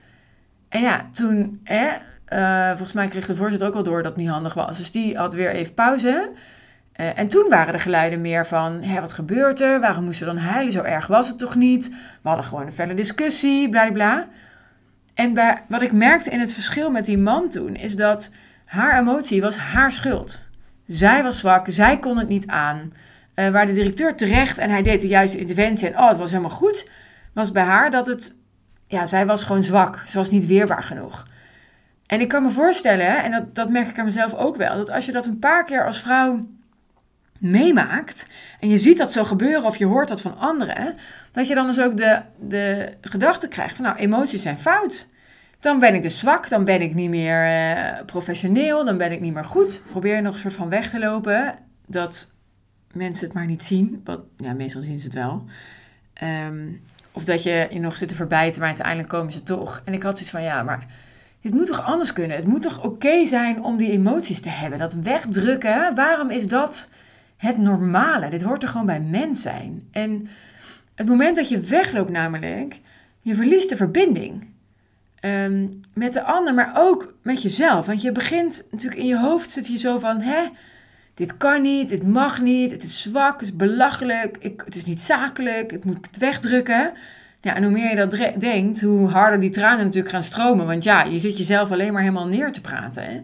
En 0.69 0.81
ja, 0.81 1.09
toen, 1.13 1.61
hè, 1.65 1.89
uh, 2.29 2.69
volgens 2.69 2.93
mij 2.93 3.09
kreeg 3.09 3.27
de 3.27 3.37
voorzitter 3.37 3.69
ook 3.69 3.75
al 3.75 3.83
door 3.83 4.03
dat 4.03 4.13
het 4.13 4.21
niet 4.21 4.31
handig 4.31 4.55
was. 4.55 4.77
Dus 4.77 4.91
die 4.91 5.17
had 5.17 5.35
weer 5.35 5.51
even 5.51 5.75
pauze. 5.75 6.31
Uh, 7.01 7.19
en 7.19 7.29
toen 7.29 7.49
waren 7.49 7.73
de 7.73 7.79
geluiden 7.79 8.21
meer 8.21 8.47
van, 8.47 8.83
hé, 8.83 9.01
wat 9.01 9.13
gebeurt 9.13 9.61
er? 9.61 9.81
Waarom 9.81 10.05
moesten 10.05 10.27
we 10.27 10.35
dan 10.35 10.43
huilen? 10.43 10.73
Zo 10.73 10.83
erg 10.83 11.07
was 11.07 11.29
het 11.29 11.39
toch 11.39 11.55
niet? 11.55 11.89
We 12.23 12.29
hadden 12.29 12.45
gewoon 12.45 12.67
een 12.67 12.73
felle 12.73 12.95
discussie, 12.95 13.69
bla 13.69 13.93
bla. 13.93 14.29
En 15.15 15.33
bij, 15.33 15.63
wat 15.69 15.83
ik 15.83 15.93
merkte 15.93 16.31
in 16.31 16.41
het 16.41 16.55
verschil 16.55 16.91
met 16.91 17.05
die 17.05 17.19
man 17.19 17.49
toen, 17.49 17.75
is 17.75 17.97
dat 17.97 18.31
haar 18.65 18.99
emotie 18.99 19.41
was 19.41 19.57
haar 19.57 19.91
schuld. 19.91 20.41
Zij 20.87 21.23
was 21.23 21.39
zwak, 21.39 21.67
zij 21.69 21.99
kon 21.99 22.19
het 22.19 22.29
niet 22.29 22.47
aan. 22.47 22.93
Uh, 23.35 23.49
waar 23.49 23.67
de 23.67 23.73
directeur 23.73 24.15
terecht 24.15 24.59
en 24.59 24.71
hij 24.71 24.83
deed 24.83 25.01
de 25.01 25.09
juiste 25.09 25.39
interventie 25.39 25.89
en 25.89 25.99
oh, 25.99 26.09
het 26.09 26.17
was 26.17 26.31
helemaal 26.31 26.51
goed, 26.51 26.89
was 27.33 27.53
bij 27.53 27.63
haar 27.63 27.91
dat 27.91 28.07
het, 28.07 28.37
ja, 28.87 29.07
zij 29.07 29.27
was 29.27 29.45
gewoon 29.45 29.63
zwak. 29.63 30.03
Ze 30.07 30.19
was 30.19 30.31
niet 30.31 30.47
weerbaar 30.47 30.83
genoeg. 30.83 31.27
En 32.07 32.21
ik 32.21 32.29
kan 32.29 32.43
me 32.43 32.51
voorstellen, 32.51 33.23
en 33.23 33.31
dat, 33.31 33.55
dat 33.55 33.71
merk 33.71 33.89
ik 33.89 33.99
aan 33.99 34.05
mezelf 34.05 34.35
ook 34.35 34.57
wel, 34.57 34.77
dat 34.77 34.91
als 34.91 35.07
je 35.07 35.13
dat 35.13 35.27
een 35.27 35.39
paar 35.39 35.65
keer 35.65 35.87
als 35.87 36.01
vrouw 36.01 36.47
meemaakt 37.39 38.29
en 38.61 38.69
je 38.69 38.79
ziet 38.79 38.99
dat 38.99 39.13
zo 39.13 39.25
gebeuren 39.25 39.65
of 39.65 39.77
je 39.77 39.87
hoort 39.87 40.09
dat 40.09 40.21
van 40.21 40.39
anderen, 40.39 40.95
dat 41.33 41.49
je 41.49 41.55
dan 41.55 41.67
dus 41.67 41.81
ook 41.81 41.97
de, 41.97 42.23
de 42.41 42.93
gedachte 43.01 43.49
krijgt 43.49 43.77
van 43.77 43.85
nou, 43.85 43.97
emoties 43.97 44.43
zijn 44.43 44.59
fout. 44.59 45.13
Dan 45.61 45.79
ben 45.79 45.95
ik 45.95 46.03
dus 46.03 46.19
zwak, 46.19 46.49
dan 46.49 46.65
ben 46.65 46.81
ik 46.81 46.95
niet 46.95 47.11
meer 47.11 47.47
uh, 47.47 48.05
professioneel, 48.07 48.85
dan 48.85 48.99
ben 48.99 49.13
ik 49.13 49.21
niet 49.21 49.35
meer 49.35 49.45
goed. 49.45 49.83
Probeer 49.91 50.17
je 50.17 50.23
nog 50.23 50.35
een 50.35 50.41
soort 50.41 50.55
van 50.55 50.69
weg 50.69 50.91
te 50.91 50.99
lopen 50.99 51.55
dat 51.87 52.31
mensen 52.93 53.25
het 53.25 53.35
maar 53.35 53.47
niet 53.47 53.63
zien. 53.63 54.01
Wat, 54.05 54.21
ja, 54.37 54.53
meestal 54.53 54.81
zien 54.81 54.99
ze 54.99 55.05
het 55.05 55.15
wel. 55.15 55.45
Um, 56.23 56.83
of 57.13 57.25
dat 57.25 57.43
je 57.43 57.67
je 57.71 57.81
nog 57.81 57.97
zit 57.97 58.09
te 58.09 58.15
verbijten, 58.15 58.59
maar 58.59 58.69
uiteindelijk 58.69 59.09
komen 59.09 59.33
ze 59.33 59.43
toch. 59.43 59.83
En 59.85 59.93
ik 59.93 60.03
had 60.03 60.13
zoiets 60.13 60.31
van, 60.31 60.43
ja, 60.43 60.63
maar 60.63 60.87
dit 61.41 61.53
moet 61.53 61.67
toch 61.67 61.83
anders 61.83 62.13
kunnen? 62.13 62.37
Het 62.37 62.47
moet 62.47 62.63
toch 62.63 62.85
oké 62.85 63.27
zijn 63.27 63.63
om 63.63 63.77
die 63.77 63.91
emoties 63.91 64.41
te 64.41 64.49
hebben? 64.49 64.79
Dat 64.79 64.95
wegdrukken, 64.95 65.95
waarom 65.95 66.31
is 66.31 66.47
dat 66.47 66.91
het 67.45 67.59
normale? 67.59 68.31
Dit 68.31 68.43
hoort 68.43 68.63
er 68.63 68.69
gewoon 68.69 68.87
bij 68.87 69.01
mens 69.01 69.43
zijn. 69.43 69.89
En 69.91 70.29
het 70.95 71.07
moment 71.07 71.37
dat 71.37 71.49
je 71.49 71.61
wegloopt 71.61 72.11
namelijk, 72.11 72.81
je 73.21 73.35
verliest 73.35 73.69
de 73.69 73.77
verbinding. 73.77 74.53
Um, 75.21 75.81
met 75.95 76.13
de 76.13 76.23
ander, 76.23 76.55
maar 76.55 76.73
ook 76.77 77.15
met 77.23 77.43
jezelf. 77.43 77.87
Want 77.87 78.03
je 78.03 78.13
begint 78.13 78.69
natuurlijk 78.71 79.01
in 79.01 79.07
je 79.07 79.19
hoofd 79.19 79.51
zit 79.51 79.67
je 79.67 79.79
zo 79.79 79.99
van, 79.99 80.21
hè, 80.21 80.49
dit 81.15 81.37
kan 81.37 81.63
niet, 81.63 81.89
dit 81.89 82.07
mag 82.07 82.43
niet, 82.43 82.71
het 82.71 82.83
is 82.83 83.03
zwak, 83.03 83.33
het 83.33 83.49
is 83.49 83.57
belachelijk, 83.57 84.37
ik, 84.41 84.63
het 84.65 84.75
is 84.75 84.85
niet 84.85 85.01
zakelijk, 85.01 85.73
ik 85.73 85.85
moet 85.85 86.07
het 86.07 86.19
wegdrukken. 86.19 86.93
Ja, 87.41 87.55
en 87.55 87.63
hoe 87.63 87.73
meer 87.73 87.91
je 87.91 87.97
dat 87.97 88.41
denkt, 88.41 88.81
hoe 88.81 89.09
harder 89.09 89.41
die 89.41 89.51
tranen 89.51 89.85
natuurlijk 89.85 90.13
gaan 90.13 90.23
stromen. 90.23 90.67
Want 90.67 90.85
ja, 90.85 91.03
je 91.03 91.19
zit 91.19 91.39
jezelf 91.39 91.71
alleen 91.71 91.93
maar 91.93 92.03
helemaal 92.03 92.27
neer 92.27 92.53
te 92.53 92.61
praten. 92.61 93.05
Hè? 93.05 93.23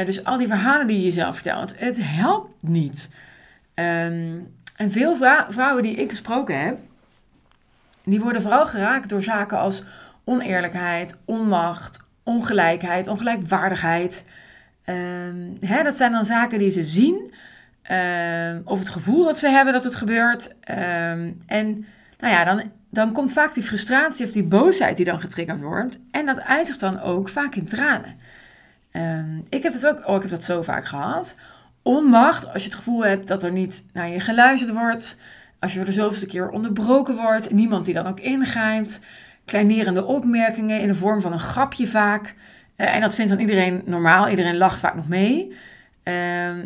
Uh, 0.00 0.06
dus 0.06 0.24
al 0.24 0.38
die 0.38 0.46
verhalen 0.46 0.86
die 0.86 0.96
je 0.96 1.02
jezelf 1.02 1.34
vertelt, 1.34 1.78
het 1.78 1.98
helpt 2.02 2.50
niet. 2.60 3.08
Um, 3.80 4.54
en 4.76 4.90
veel 4.90 5.16
vrouwen 5.48 5.82
die 5.82 5.94
ik 5.94 6.10
gesproken 6.10 6.60
heb, 6.60 6.78
die 8.04 8.20
worden 8.20 8.42
vooral 8.42 8.66
geraakt 8.66 9.08
door 9.08 9.22
zaken 9.22 9.58
als 9.58 9.82
oneerlijkheid, 10.24 11.20
onmacht, 11.24 12.06
ongelijkheid, 12.22 13.06
ongelijkwaardigheid. 13.06 14.24
Um, 14.84 15.56
hè, 15.60 15.82
dat 15.82 15.96
zijn 15.96 16.12
dan 16.12 16.24
zaken 16.24 16.58
die 16.58 16.70
ze 16.70 16.82
zien. 16.82 17.34
Um, 17.90 18.62
of 18.64 18.78
het 18.78 18.88
gevoel 18.88 19.24
dat 19.24 19.38
ze 19.38 19.48
hebben 19.48 19.72
dat 19.72 19.84
het 19.84 19.94
gebeurt. 19.94 20.54
En 21.46 21.86
nou 22.18 22.32
ja, 22.34 22.44
dan, 22.44 22.62
dan 22.90 23.12
komt 23.12 23.32
vaak 23.32 23.54
die 23.54 23.62
frustratie 23.62 24.26
of 24.26 24.32
die 24.32 24.42
boosheid 24.42 24.96
die 24.96 25.04
dan 25.04 25.20
getriggerd 25.20 25.60
wordt. 25.60 25.98
En 26.10 26.26
dat 26.26 26.38
eindigt 26.38 26.80
dan 26.80 27.00
ook 27.00 27.28
vaak 27.28 27.54
in 27.54 27.66
tranen. 27.66 28.16
ik 29.48 29.62
heb 29.62 29.72
het 29.72 29.86
ook, 29.86 30.06
oh, 30.06 30.16
ik 30.16 30.22
heb 30.22 30.30
dat 30.30 30.44
zo 30.44 30.62
vaak 30.62 30.86
gehad. 30.86 31.36
Onmacht, 31.82 32.52
als 32.52 32.62
je 32.62 32.68
het 32.68 32.78
gevoel 32.78 33.04
hebt 33.04 33.28
dat 33.28 33.42
er 33.42 33.52
niet 33.52 33.84
naar 33.92 34.08
je 34.08 34.20
geluisterd 34.20 34.72
wordt. 34.72 35.18
Als 35.58 35.72
je 35.72 35.76
voor 35.76 35.86
de 35.86 35.92
zoveelste 35.92 36.26
keer 36.26 36.48
onderbroken 36.48 37.16
wordt. 37.16 37.50
Niemand 37.50 37.84
die 37.84 37.94
dan 37.94 38.06
ook 38.06 38.20
ingrijpt. 38.20 39.00
Kleinerende 39.44 40.04
opmerkingen 40.04 40.80
in 40.80 40.88
de 40.88 40.94
vorm 40.94 41.20
van 41.20 41.32
een 41.32 41.40
grapje 41.40 41.86
vaak. 41.86 42.34
Uh, 42.76 42.94
en 42.94 43.00
dat 43.00 43.14
vindt 43.14 43.30
dan 43.30 43.40
iedereen 43.40 43.82
normaal. 43.84 44.28
Iedereen 44.28 44.56
lacht 44.56 44.80
vaak 44.80 44.94
nog 44.94 45.08
mee. 45.08 45.56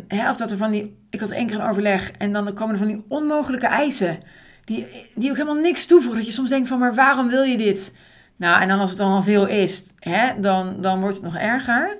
Hè, 0.07 0.29
of 0.29 0.37
dat 0.37 0.51
er 0.51 0.57
van 0.57 0.71
die... 0.71 0.97
Ik 1.09 1.19
had 1.19 1.31
één 1.31 1.47
keer 1.47 1.59
een 1.59 1.69
overleg 1.69 2.11
en 2.11 2.33
dan 2.33 2.53
komen 2.53 2.73
er 2.73 2.79
van 2.79 2.87
die 2.87 3.05
onmogelijke 3.07 3.67
eisen. 3.67 4.17
Die, 4.63 4.87
die 5.15 5.29
ook 5.29 5.37
helemaal 5.37 5.61
niks 5.61 5.85
toevoegen. 5.85 6.17
Dat 6.17 6.27
je 6.27 6.33
soms 6.33 6.49
denkt 6.49 6.67
van, 6.67 6.79
maar 6.79 6.93
waarom 6.93 7.27
wil 7.27 7.43
je 7.43 7.57
dit? 7.57 7.95
Nou, 8.35 8.61
en 8.61 8.67
dan 8.67 8.79
als 8.79 8.89
het 8.89 8.99
dan 8.99 9.11
al 9.11 9.23
veel 9.23 9.47
is, 9.47 9.91
hè, 9.99 10.39
dan, 10.39 10.81
dan 10.81 10.99
wordt 10.99 11.15
het 11.15 11.25
nog 11.25 11.37
erger. 11.37 11.97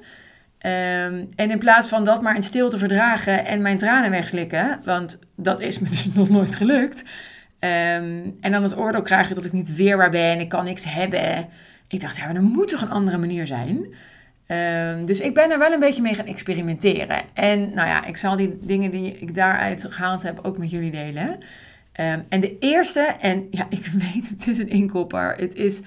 Um, 0.65 1.29
en 1.35 1.51
in 1.51 1.59
plaats 1.59 1.87
van 1.87 2.05
dat 2.05 2.21
maar 2.21 2.35
in 2.35 2.43
stilte 2.43 2.77
verdragen 2.77 3.45
en 3.45 3.61
mijn 3.61 3.77
tranen 3.77 4.11
wegslikken, 4.11 4.79
want 4.83 5.19
dat 5.35 5.59
is 5.59 5.79
me 5.79 5.89
dus 5.95 6.13
nog 6.13 6.29
nooit 6.29 6.55
gelukt. 6.55 7.01
Um, 7.59 8.37
en 8.41 8.51
dan 8.51 8.63
het 8.63 8.77
oordeel 8.77 9.01
krijgen 9.01 9.35
dat 9.35 9.45
ik 9.45 9.51
niet 9.51 9.75
weerbaar 9.75 10.09
ben, 10.09 10.39
ik 10.39 10.49
kan 10.49 10.63
niks 10.63 10.93
hebben. 10.93 11.47
Ik 11.87 12.01
dacht, 12.01 12.17
ja, 12.17 12.33
er 12.33 12.43
moet 12.43 12.67
toch 12.67 12.81
een 12.81 12.91
andere 12.91 13.17
manier 13.17 13.47
zijn? 13.47 13.95
Um, 14.47 15.05
dus 15.05 15.21
ik 15.21 15.33
ben 15.33 15.51
er 15.51 15.59
wel 15.59 15.71
een 15.71 15.79
beetje 15.79 16.01
mee 16.01 16.13
gaan 16.13 16.25
experimenteren. 16.25 17.21
En 17.33 17.59
nou 17.73 17.87
ja, 17.87 18.05
ik 18.05 18.17
zal 18.17 18.35
die 18.35 18.57
dingen 18.61 18.91
die 18.91 19.17
ik 19.17 19.35
daaruit 19.35 19.85
gehaald 19.89 20.23
heb 20.23 20.39
ook 20.43 20.57
met 20.57 20.69
jullie 20.69 20.91
delen. 20.91 21.37
En 22.29 22.39
de 22.39 22.57
eerste, 22.59 23.01
en 23.01 23.47
ja, 23.49 23.67
ik 23.79 23.85
weet 23.85 24.29
het 24.29 24.47
is 24.47 24.57
een 24.57 24.69
inkopper. 24.69 25.35
Het 25.37 25.55
is 25.55 25.81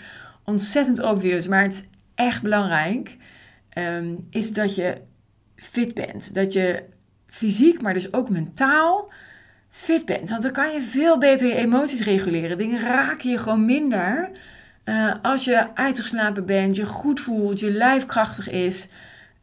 ontzettend 0.45 1.03
obvious, 1.03 1.49
maar 1.49 1.63
het 1.63 1.73
is 1.73 1.85
echt 2.15 2.43
belangrijk. 2.43 3.17
Um, 3.75 4.27
is 4.31 4.53
dat 4.53 4.75
je 4.75 4.97
fit 5.57 5.95
bent. 5.95 6.35
Dat 6.35 6.53
je 6.53 6.85
fysiek, 7.27 7.81
maar 7.81 7.95
dus 7.95 8.13
ook 8.13 8.29
mentaal 8.29 9.13
fit 9.71 10.05
bent. 10.05 10.31
Want 10.31 10.43
dan 10.43 10.53
kan 10.53 10.73
je 10.73 10.83
veel 10.83 11.19
beter 11.19 11.47
je 11.47 11.55
emoties 11.55 12.03
reguleren. 12.03 12.59
Dingen 12.59 12.81
raken 12.81 13.31
je 13.31 13.39
gewoon 13.39 13.65
minder. 13.65 14.31
Uh, 14.85 15.15
als 15.23 15.45
je 15.45 15.75
uitgeslapen 15.75 16.47
bent, 16.47 16.77
je 16.77 16.87
goed 16.87 17.21
voelt, 17.21 17.61
je 17.61 17.71
lijf 17.71 18.05
krachtig 18.05 18.51
is. 18.51 18.89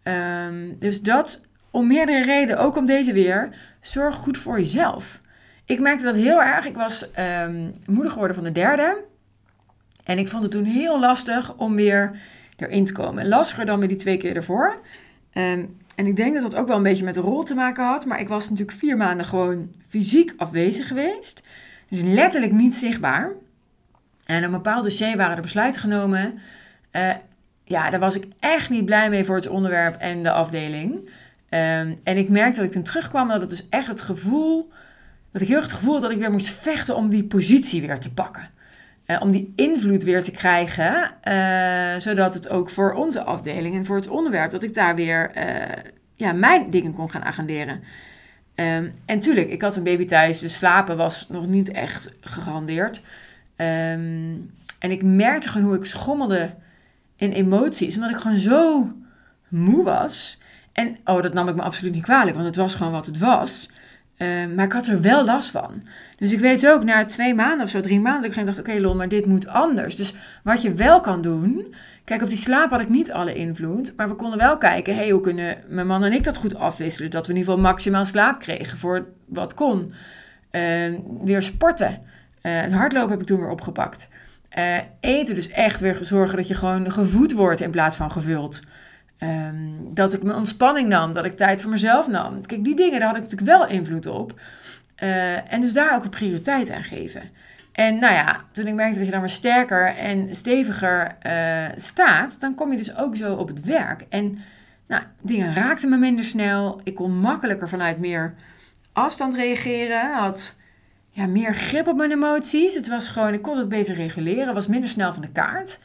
Um, 0.04 0.78
dus 0.80 1.02
dat 1.02 1.42
om 1.72 1.88
meerdere 1.88 2.24
redenen, 2.24 2.60
ook 2.60 2.76
om 2.76 2.86
deze 2.86 3.14
weer, 3.14 3.50
zorg 3.82 4.16
goed 4.16 4.38
voor 4.38 4.60
jezelf. 4.60 5.20
Ik 5.66 5.80
merkte 5.80 6.04
dat 6.04 6.16
heel 6.16 6.42
erg. 6.42 6.66
Ik 6.66 6.76
was 6.76 7.06
um, 7.20 7.72
moeder 7.86 8.12
geworden 8.12 8.36
van 8.36 8.46
de 8.46 8.52
derde. 8.52 9.04
En 10.04 10.18
ik 10.18 10.28
vond 10.28 10.44
het 10.44 10.52
toen 10.52 10.64
heel 10.64 11.00
lastig 11.00 11.56
om 11.56 11.76
weer 11.76 12.20
erin 12.56 12.86
te 12.86 12.94
komen. 12.94 13.28
Lastiger 13.28 13.66
dan 13.66 13.80
met 13.80 13.90
die 13.90 13.98
twee 13.98 14.18
keer 14.18 14.36
ervoor. 14.36 14.80
Um, 15.34 15.78
en 15.96 16.06
ik 16.06 16.16
denk 16.16 16.34
dat 16.34 16.52
dat 16.52 16.56
ook 16.56 16.68
wel 16.68 16.78
een 16.78 16.84
beetje 16.84 17.04
met 17.04 17.14
de 17.14 17.22
rol 17.22 17.44
te 17.44 17.54
maken 17.54 17.86
had. 17.86 18.06
Maar 18.06 18.20
ik 18.20 18.28
was 18.28 18.50
natuurlijk 18.50 18.78
vier 18.78 18.98
maanden 18.98 19.26
gewoon 19.26 19.70
fysiek 19.88 20.34
afwezig 20.38 20.88
geweest. 20.88 21.42
Dus 21.90 22.02
letterlijk 22.02 22.52
niet 22.52 22.76
zichtbaar. 22.76 23.32
En 24.26 24.44
een 24.44 24.52
bepaald 24.52 24.84
dossier 24.84 25.18
waren 25.18 25.36
er 25.36 25.42
besluiten 25.42 25.82
genomen. 25.82 26.40
Uh, 26.92 27.14
ja, 27.64 27.90
daar 27.90 28.00
was 28.00 28.16
ik 28.16 28.26
echt 28.40 28.70
niet 28.70 28.86
blij 28.86 29.10
mee 29.10 29.26
voor 29.26 29.36
het 29.36 29.48
onderwerp 29.48 29.96
en 29.96 30.24
de 30.24 30.32
afdeling. 30.32 30.94
Um, 31.50 32.00
en 32.04 32.18
ik 32.18 32.30
merkte 32.30 32.56
dat 32.56 32.66
ik 32.66 32.72
toen 32.72 32.84
terugkwam 32.84 33.28
dat 33.28 33.42
het 33.42 33.50
dus 33.50 33.70
echt 33.70 33.88
het 33.88 34.02
gevoel, 34.02 34.72
dat 35.32 35.42
ik 35.42 35.48
heel 35.48 35.58
erg 35.58 35.66
het 35.66 35.76
gevoel 35.76 35.94
had 35.94 36.02
dat 36.02 36.12
ik 36.12 36.20
weer 36.20 36.32
moest 36.32 36.50
vechten 36.50 36.96
om 36.96 37.10
die 37.10 37.24
positie 37.24 37.82
weer 37.82 38.00
te 38.00 38.14
pakken. 38.14 38.50
Uh, 39.08 39.22
om 39.22 39.32
die 39.32 39.54
invloed 39.56 40.04
weer 40.04 40.24
te 40.24 40.32
krijgen, 40.32 41.12
uh, 41.28 42.00
zodat 42.00 42.34
het 42.34 42.50
ook 42.50 42.70
voor 42.70 42.94
onze 42.94 43.24
afdeling 43.24 43.76
en 43.76 43.86
voor 43.86 43.96
het 43.96 44.08
onderwerp, 44.08 44.52
dat 44.52 44.64
ik 44.64 44.74
daar 44.74 44.96
weer 44.96 45.32
ja, 46.16 46.32
mijn 46.32 46.70
dingen 46.70 46.94
kon 46.94 47.12
gaan 47.12 47.24
agenderen. 47.24 47.84
Um, 48.56 48.94
en 49.06 49.20
tuurlijk, 49.20 49.50
ik 49.50 49.62
had 49.62 49.76
een 49.76 49.84
baby 49.84 50.06
thuis, 50.06 50.40
dus 50.40 50.58
slapen 50.58 50.98
was 50.98 51.30
nog 51.30 51.48
niet 51.48 51.72
echt 51.72 52.14
gegarandeerd. 52.22 52.98
Um, 53.58 54.54
en 54.80 54.92
ik 54.92 55.04
merkte 55.04 55.50
gewoon 55.50 55.68
hoe 55.68 55.76
ik 55.76 55.86
schommelde 55.86 56.54
in 57.16 57.32
emoties, 57.32 57.96
omdat 57.96 58.12
ik 58.12 58.18
gewoon 58.18 58.38
zo 58.38 58.92
moe 59.48 59.84
was. 59.84 60.38
En 60.72 60.98
oh, 61.06 61.22
dat 61.22 61.34
nam 61.34 61.48
ik 61.48 61.56
me 61.56 61.62
absoluut 61.62 61.94
niet 61.94 62.04
kwalijk, 62.04 62.36
want 62.36 62.48
het 62.48 62.56
was 62.56 62.76
gewoon 62.76 62.92
wat 62.92 63.06
het 63.06 63.18
was. 63.18 63.70
Um, 64.18 64.56
maar 64.56 64.66
ik 64.66 64.72
had 64.72 64.88
er 64.88 65.02
wel 65.02 65.26
last 65.26 65.52
van. 65.52 65.84
Dus 66.18 66.34
ik 66.34 66.40
weet 66.40 66.68
ook, 66.68 66.84
na 66.84 67.06
twee 67.06 67.34
maanden 67.34 67.66
of 67.66 67.70
zo, 67.70 67.80
drie 67.80 68.00
maanden, 68.00 68.30
dat 68.30 68.38
ik 68.40 68.46
dacht, 68.46 68.60
oké 68.60 68.72
okay, 68.72 68.94
maar 68.94 69.08
dit 69.08 69.26
moet 69.26 69.48
anders. 69.48 69.96
Dus 69.96 70.14
wat 70.44 70.62
je 70.62 70.74
wel 70.74 71.00
kan 71.00 71.22
doen, 71.22 71.74
kijk, 72.04 72.22
op 72.22 72.30
die 72.30 72.38
slaap 72.38 72.70
had 72.70 72.80
ik 72.80 72.90
niet 72.90 73.12
alle 73.12 73.34
invloed, 73.34 73.94
maar 73.98 74.10
we 74.10 74.16
konden 74.16 74.40
wel 74.40 74.58
kijken, 74.58 74.96
hey, 74.96 75.10
hoe 75.10 75.22
kunnen 75.22 75.58
mijn 75.68 75.88
man 75.88 76.04
en 76.04 76.14
ik 76.14 76.24
dat 76.24 76.38
goed 76.38 76.56
afwisselen? 76.56 77.12
Dat 77.12 77.28
we 77.28 77.34
in 77.34 77.38
ieder 77.40 77.54
geval 77.54 77.70
maximaal 77.70 78.06
slaap 78.06 78.40
kregen 78.40 78.78
voor 78.78 79.06
wat 79.26 79.54
kon. 79.54 79.94
Uh, 80.52 80.94
weer 81.24 81.42
sporten. 81.42 81.92
Uh, 81.92 82.62
het 82.62 82.74
hardlopen 82.74 83.10
heb 83.10 83.22
ik 83.22 83.26
toen 83.26 83.40
weer 83.40 83.50
opgepakt. 83.50 84.10
Uh, 84.58 84.78
eten 85.00 85.36
dus 85.36 85.50
echt 85.50 85.80
weer 85.80 85.98
zorgen 86.02 86.36
dat 86.36 86.48
je 86.48 86.54
gewoon 86.54 86.92
gevoed 86.92 87.32
wordt 87.32 87.62
in 87.62 87.72
plaats 87.72 87.96
van 87.96 88.12
gevuld. 88.12 88.60
Um, 89.20 89.94
dat 89.94 90.14
ik 90.14 90.24
mijn 90.24 90.38
ontspanning 90.38 90.90
nam, 90.90 91.14
dat 91.14 91.26
ik 91.26 91.34
tijd 91.34 91.62
voor 91.62 91.72
mezelf 91.72 92.08
nam. 92.08 92.46
Kijk, 92.46 92.64
die 92.64 92.76
dingen, 92.76 93.00
daar 93.00 93.08
had 93.08 93.18
ik 93.18 93.24
natuurlijk 93.24 93.58
wel 93.58 93.68
invloed 93.68 94.06
op. 94.06 94.40
Uh, 95.04 95.54
en 95.54 95.62
dus 95.62 95.74
daar 95.74 95.96
ook 95.96 96.04
een 96.04 96.10
prioriteit 96.10 96.72
aan 96.72 96.84
geven. 96.84 97.22
En 97.72 98.00
nou 98.00 98.14
ja, 98.14 98.44
toen 98.52 98.68
ik 98.68 98.74
merkte 98.74 98.98
dat 98.98 99.06
je 99.06 99.12
dan 99.12 99.22
weer 99.22 99.30
sterker 99.30 99.96
en 99.96 100.36
steviger 100.36 101.16
uh, 101.28 101.66
staat, 101.76 102.42
dan 102.42 102.56
kom 102.56 102.72
je 102.72 102.78
dus 102.78 102.96
ook 102.96 103.16
zo 103.16 103.34
op 103.34 103.48
het 103.48 103.64
werk. 103.64 104.06
En 104.10 104.38
nou, 104.88 105.04
dingen 105.22 105.54
raakten 105.54 105.90
me 105.90 105.98
minder 105.98 106.26
snel. 106.26 106.82
Ik 106.84 106.96
kon 106.96 107.20
makkelijker 107.20 107.70
vanuit 107.70 108.00
meer 108.00 108.34
afstand 108.94 109.34
reageren. 109.34 110.14
Had 110.14 110.56
ja, 111.10 111.28
meer 111.28 111.56
grip 111.56 111.88
op 111.88 111.98
mijn 111.98 112.12
emoties. 112.12 112.74
Het 112.74 112.88
was 112.88 113.08
gewoon, 113.08 113.34
ik 113.34 113.42
kon 113.42 113.58
het 113.58 113.70
beter 113.70 113.96
reguleren. 113.96 114.54
was 114.54 114.68
minder 114.68 114.90
snel 114.90 115.14
van 115.14 115.22
de 115.22 115.32
kaart. 115.32 115.80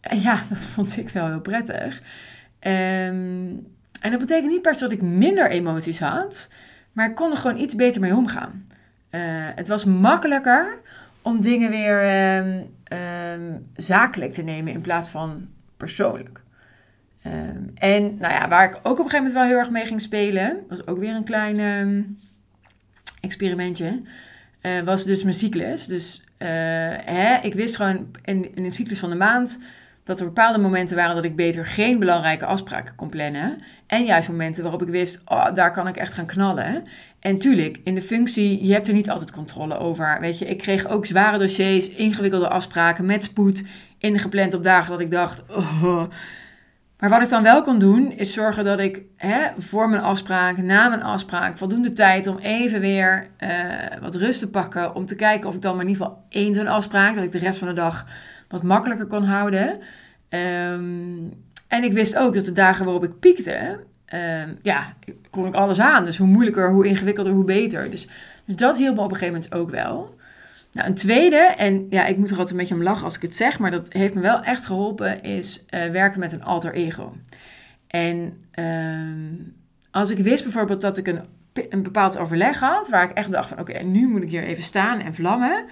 En 0.00 0.20
ja, 0.20 0.42
dat 0.48 0.66
vond 0.66 0.96
ik 0.96 1.08
wel 1.08 1.26
heel 1.26 1.40
prettig. 1.40 2.02
Um, 2.66 3.72
en 4.00 4.10
dat 4.10 4.18
betekent 4.18 4.50
niet 4.50 4.62
per 4.62 4.74
se 4.74 4.80
dat 4.80 4.92
ik 4.92 5.02
minder 5.02 5.50
emoties 5.50 5.98
had, 5.98 6.50
maar 6.92 7.08
ik 7.08 7.14
kon 7.14 7.30
er 7.30 7.36
gewoon 7.36 7.60
iets 7.60 7.74
beter 7.74 8.00
mee 8.00 8.16
omgaan. 8.16 8.66
Uh, 9.10 9.20
het 9.54 9.68
was 9.68 9.84
makkelijker 9.84 10.78
om 11.22 11.40
dingen 11.40 11.70
weer 11.70 12.26
um, 12.36 12.64
um, 12.98 13.66
zakelijk 13.76 14.32
te 14.32 14.42
nemen 14.42 14.72
in 14.72 14.80
plaats 14.80 15.08
van 15.08 15.48
persoonlijk. 15.76 16.42
en 17.74 18.16
nou 18.18 18.32
ja, 18.32 18.48
waar 18.48 18.64
ik 18.64 18.74
ook 18.74 18.82
op 18.82 18.88
een 18.90 18.96
gegeven 18.96 19.16
moment 19.16 19.34
wel 19.34 19.44
heel 19.44 19.58
erg 19.58 19.70
mee 19.70 19.86
ging 19.86 20.00
spelen, 20.00 20.60
was 20.68 20.86
ook 20.86 20.98
weer 20.98 21.14
een 21.14 21.24
klein 21.24 21.58
experimentje, 23.24 24.02
uh, 24.62 24.80
was 24.80 25.04
dus 25.04 25.22
mijn 25.22 25.34
cyclus. 25.34 25.86
Dus 25.86 26.22
uh, 26.38 26.48
hè, 27.04 27.38
ik 27.42 27.54
wist 27.54 27.76
gewoon 27.76 28.06
in, 28.22 28.56
in 28.56 28.72
cyclus 28.72 28.98
van 28.98 29.10
de 29.10 29.16
maand 29.16 29.58
dat 30.04 30.20
er 30.20 30.26
bepaalde 30.26 30.58
momenten 30.58 30.96
waren 30.96 31.14
dat 31.14 31.24
ik 31.24 31.36
beter 31.36 31.66
geen 31.66 31.98
belangrijke 31.98 32.46
afspraken 32.46 32.94
kon 32.94 33.08
plannen. 33.08 33.56
En 33.86 34.04
juist 34.04 34.28
momenten 34.28 34.62
waarop 34.62 34.82
ik 34.82 34.88
wist, 34.88 35.22
oh, 35.24 35.52
daar 35.52 35.72
kan 35.72 35.88
ik 35.88 35.96
echt 35.96 36.14
gaan 36.14 36.26
knallen. 36.26 36.82
En 37.20 37.38
tuurlijk, 37.38 37.80
in 37.84 37.94
de 37.94 38.02
functie, 38.02 38.66
je 38.66 38.72
hebt 38.72 38.88
er 38.88 38.94
niet 38.94 39.10
altijd 39.10 39.32
controle 39.32 39.78
over. 39.78 40.16
Weet 40.20 40.38
je, 40.38 40.44
ik 40.44 40.58
kreeg 40.58 40.88
ook 40.88 41.06
zware 41.06 41.38
dossiers, 41.38 41.88
ingewikkelde 41.88 42.48
afspraken 42.48 43.06
met 43.06 43.24
spoed 43.24 43.62
ingepland 43.98 44.54
op 44.54 44.62
dagen 44.62 44.90
dat 44.90 45.00
ik 45.00 45.10
dacht, 45.10 45.42
oh. 45.48 46.04
Maar 46.98 47.10
wat 47.10 47.22
ik 47.22 47.28
dan 47.28 47.42
wel 47.42 47.62
kon 47.62 47.78
doen, 47.78 48.12
is 48.12 48.32
zorgen 48.32 48.64
dat 48.64 48.78
ik 48.78 49.02
hè, 49.16 49.46
voor 49.58 49.88
mijn 49.88 50.02
afspraak, 50.02 50.56
na 50.56 50.88
mijn 50.88 51.02
afspraak, 51.02 51.58
voldoende 51.58 51.92
tijd 51.92 52.26
om 52.26 52.38
even 52.38 52.80
weer 52.80 53.26
uh, 53.40 53.50
wat 54.00 54.14
rust 54.14 54.38
te 54.38 54.50
pakken. 54.50 54.94
Om 54.94 55.06
te 55.06 55.16
kijken 55.16 55.48
of 55.48 55.54
ik 55.54 55.60
dan 55.60 55.76
maar 55.76 55.84
in 55.84 55.90
ieder 55.90 56.06
geval 56.06 56.24
één 56.28 56.54
zo'n 56.54 56.66
afspraak, 56.66 57.14
dat 57.14 57.24
ik 57.24 57.32
de 57.32 57.38
rest 57.38 57.58
van 57.58 57.68
de 57.68 57.74
dag 57.74 58.06
wat 58.48 58.62
makkelijker 58.62 59.06
kon 59.06 59.24
houden. 59.24 59.78
Um, 60.28 61.32
en 61.68 61.84
ik 61.84 61.92
wist 61.92 62.16
ook 62.16 62.34
dat 62.34 62.44
de 62.44 62.52
dagen 62.52 62.84
waarop 62.84 63.04
ik 63.04 63.18
piekte, 63.18 63.80
um, 64.14 64.56
ja, 64.62 64.94
kon 65.30 65.46
ik 65.46 65.54
alles 65.54 65.80
aan. 65.80 66.04
Dus 66.04 66.16
hoe 66.16 66.26
moeilijker, 66.26 66.70
hoe 66.70 66.86
ingewikkelder, 66.86 67.32
hoe 67.32 67.44
beter. 67.44 67.90
Dus, 67.90 68.08
dus 68.44 68.56
dat 68.56 68.76
hielp 68.76 68.96
me 68.96 69.02
op 69.02 69.10
een 69.10 69.16
gegeven 69.16 69.34
moment 69.34 69.54
ook 69.54 69.70
wel. 69.70 70.14
Nou, 70.72 70.88
een 70.88 70.94
tweede, 70.94 71.36
en 71.36 71.86
ja, 71.90 72.06
ik 72.06 72.16
moet 72.16 72.30
er 72.30 72.38
altijd 72.38 72.50
een 72.50 72.56
beetje 72.56 72.74
om 72.74 72.82
lachen 72.82 73.04
als 73.04 73.16
ik 73.16 73.22
het 73.22 73.36
zeg, 73.36 73.58
maar 73.58 73.70
dat 73.70 73.92
heeft 73.92 74.14
me 74.14 74.20
wel 74.20 74.42
echt 74.42 74.66
geholpen, 74.66 75.22
is 75.22 75.64
uh, 75.70 75.90
werken 75.90 76.20
met 76.20 76.32
een 76.32 76.44
alter 76.44 76.72
ego. 76.72 77.16
En 77.86 78.44
um, 78.58 79.54
als 79.90 80.10
ik 80.10 80.18
wist 80.18 80.42
bijvoorbeeld 80.42 80.80
dat 80.80 80.96
ik 80.98 81.06
een, 81.06 81.20
een 81.68 81.82
bepaald 81.82 82.18
overleg 82.18 82.60
had, 82.60 82.88
waar 82.88 83.04
ik 83.04 83.10
echt 83.10 83.30
dacht 83.30 83.48
van 83.48 83.60
oké, 83.60 83.82
nu 83.82 84.08
moet 84.08 84.22
ik 84.22 84.30
hier 84.30 84.44
even 84.44 84.64
staan 84.64 85.00
en 85.00 85.14
vlammen, 85.14 85.64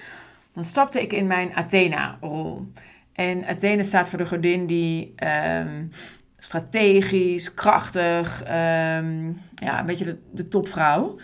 dan 0.53 0.63
stapte 0.63 1.01
ik 1.01 1.13
in 1.13 1.27
mijn 1.27 1.55
Athena-rol. 1.55 2.71
En 3.13 3.45
Athena 3.45 3.83
staat 3.83 4.09
voor 4.09 4.17
de 4.17 4.25
godin 4.25 4.65
die 4.65 5.13
um, 5.59 5.89
strategisch, 6.37 7.53
krachtig, 7.53 8.41
um, 8.41 9.41
ja, 9.55 9.79
een 9.79 9.85
beetje 9.85 10.17
de, 10.31 10.47
topvrouw. 10.47 11.19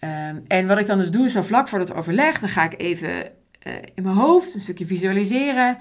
Um, 0.00 0.42
en 0.46 0.66
wat 0.66 0.78
ik 0.78 0.86
dan 0.86 0.98
dus 0.98 1.10
doe, 1.10 1.32
dan 1.32 1.44
vlak 1.44 1.68
voor 1.68 1.78
dat 1.78 1.94
overleg, 1.94 2.38
dan 2.38 2.48
ga 2.48 2.64
ik 2.64 2.80
even 2.80 3.08
uh, 3.10 3.72
in 3.94 4.02
mijn 4.02 4.16
hoofd 4.16 4.54
een 4.54 4.60
stukje 4.60 4.86
visualiseren. 4.86 5.76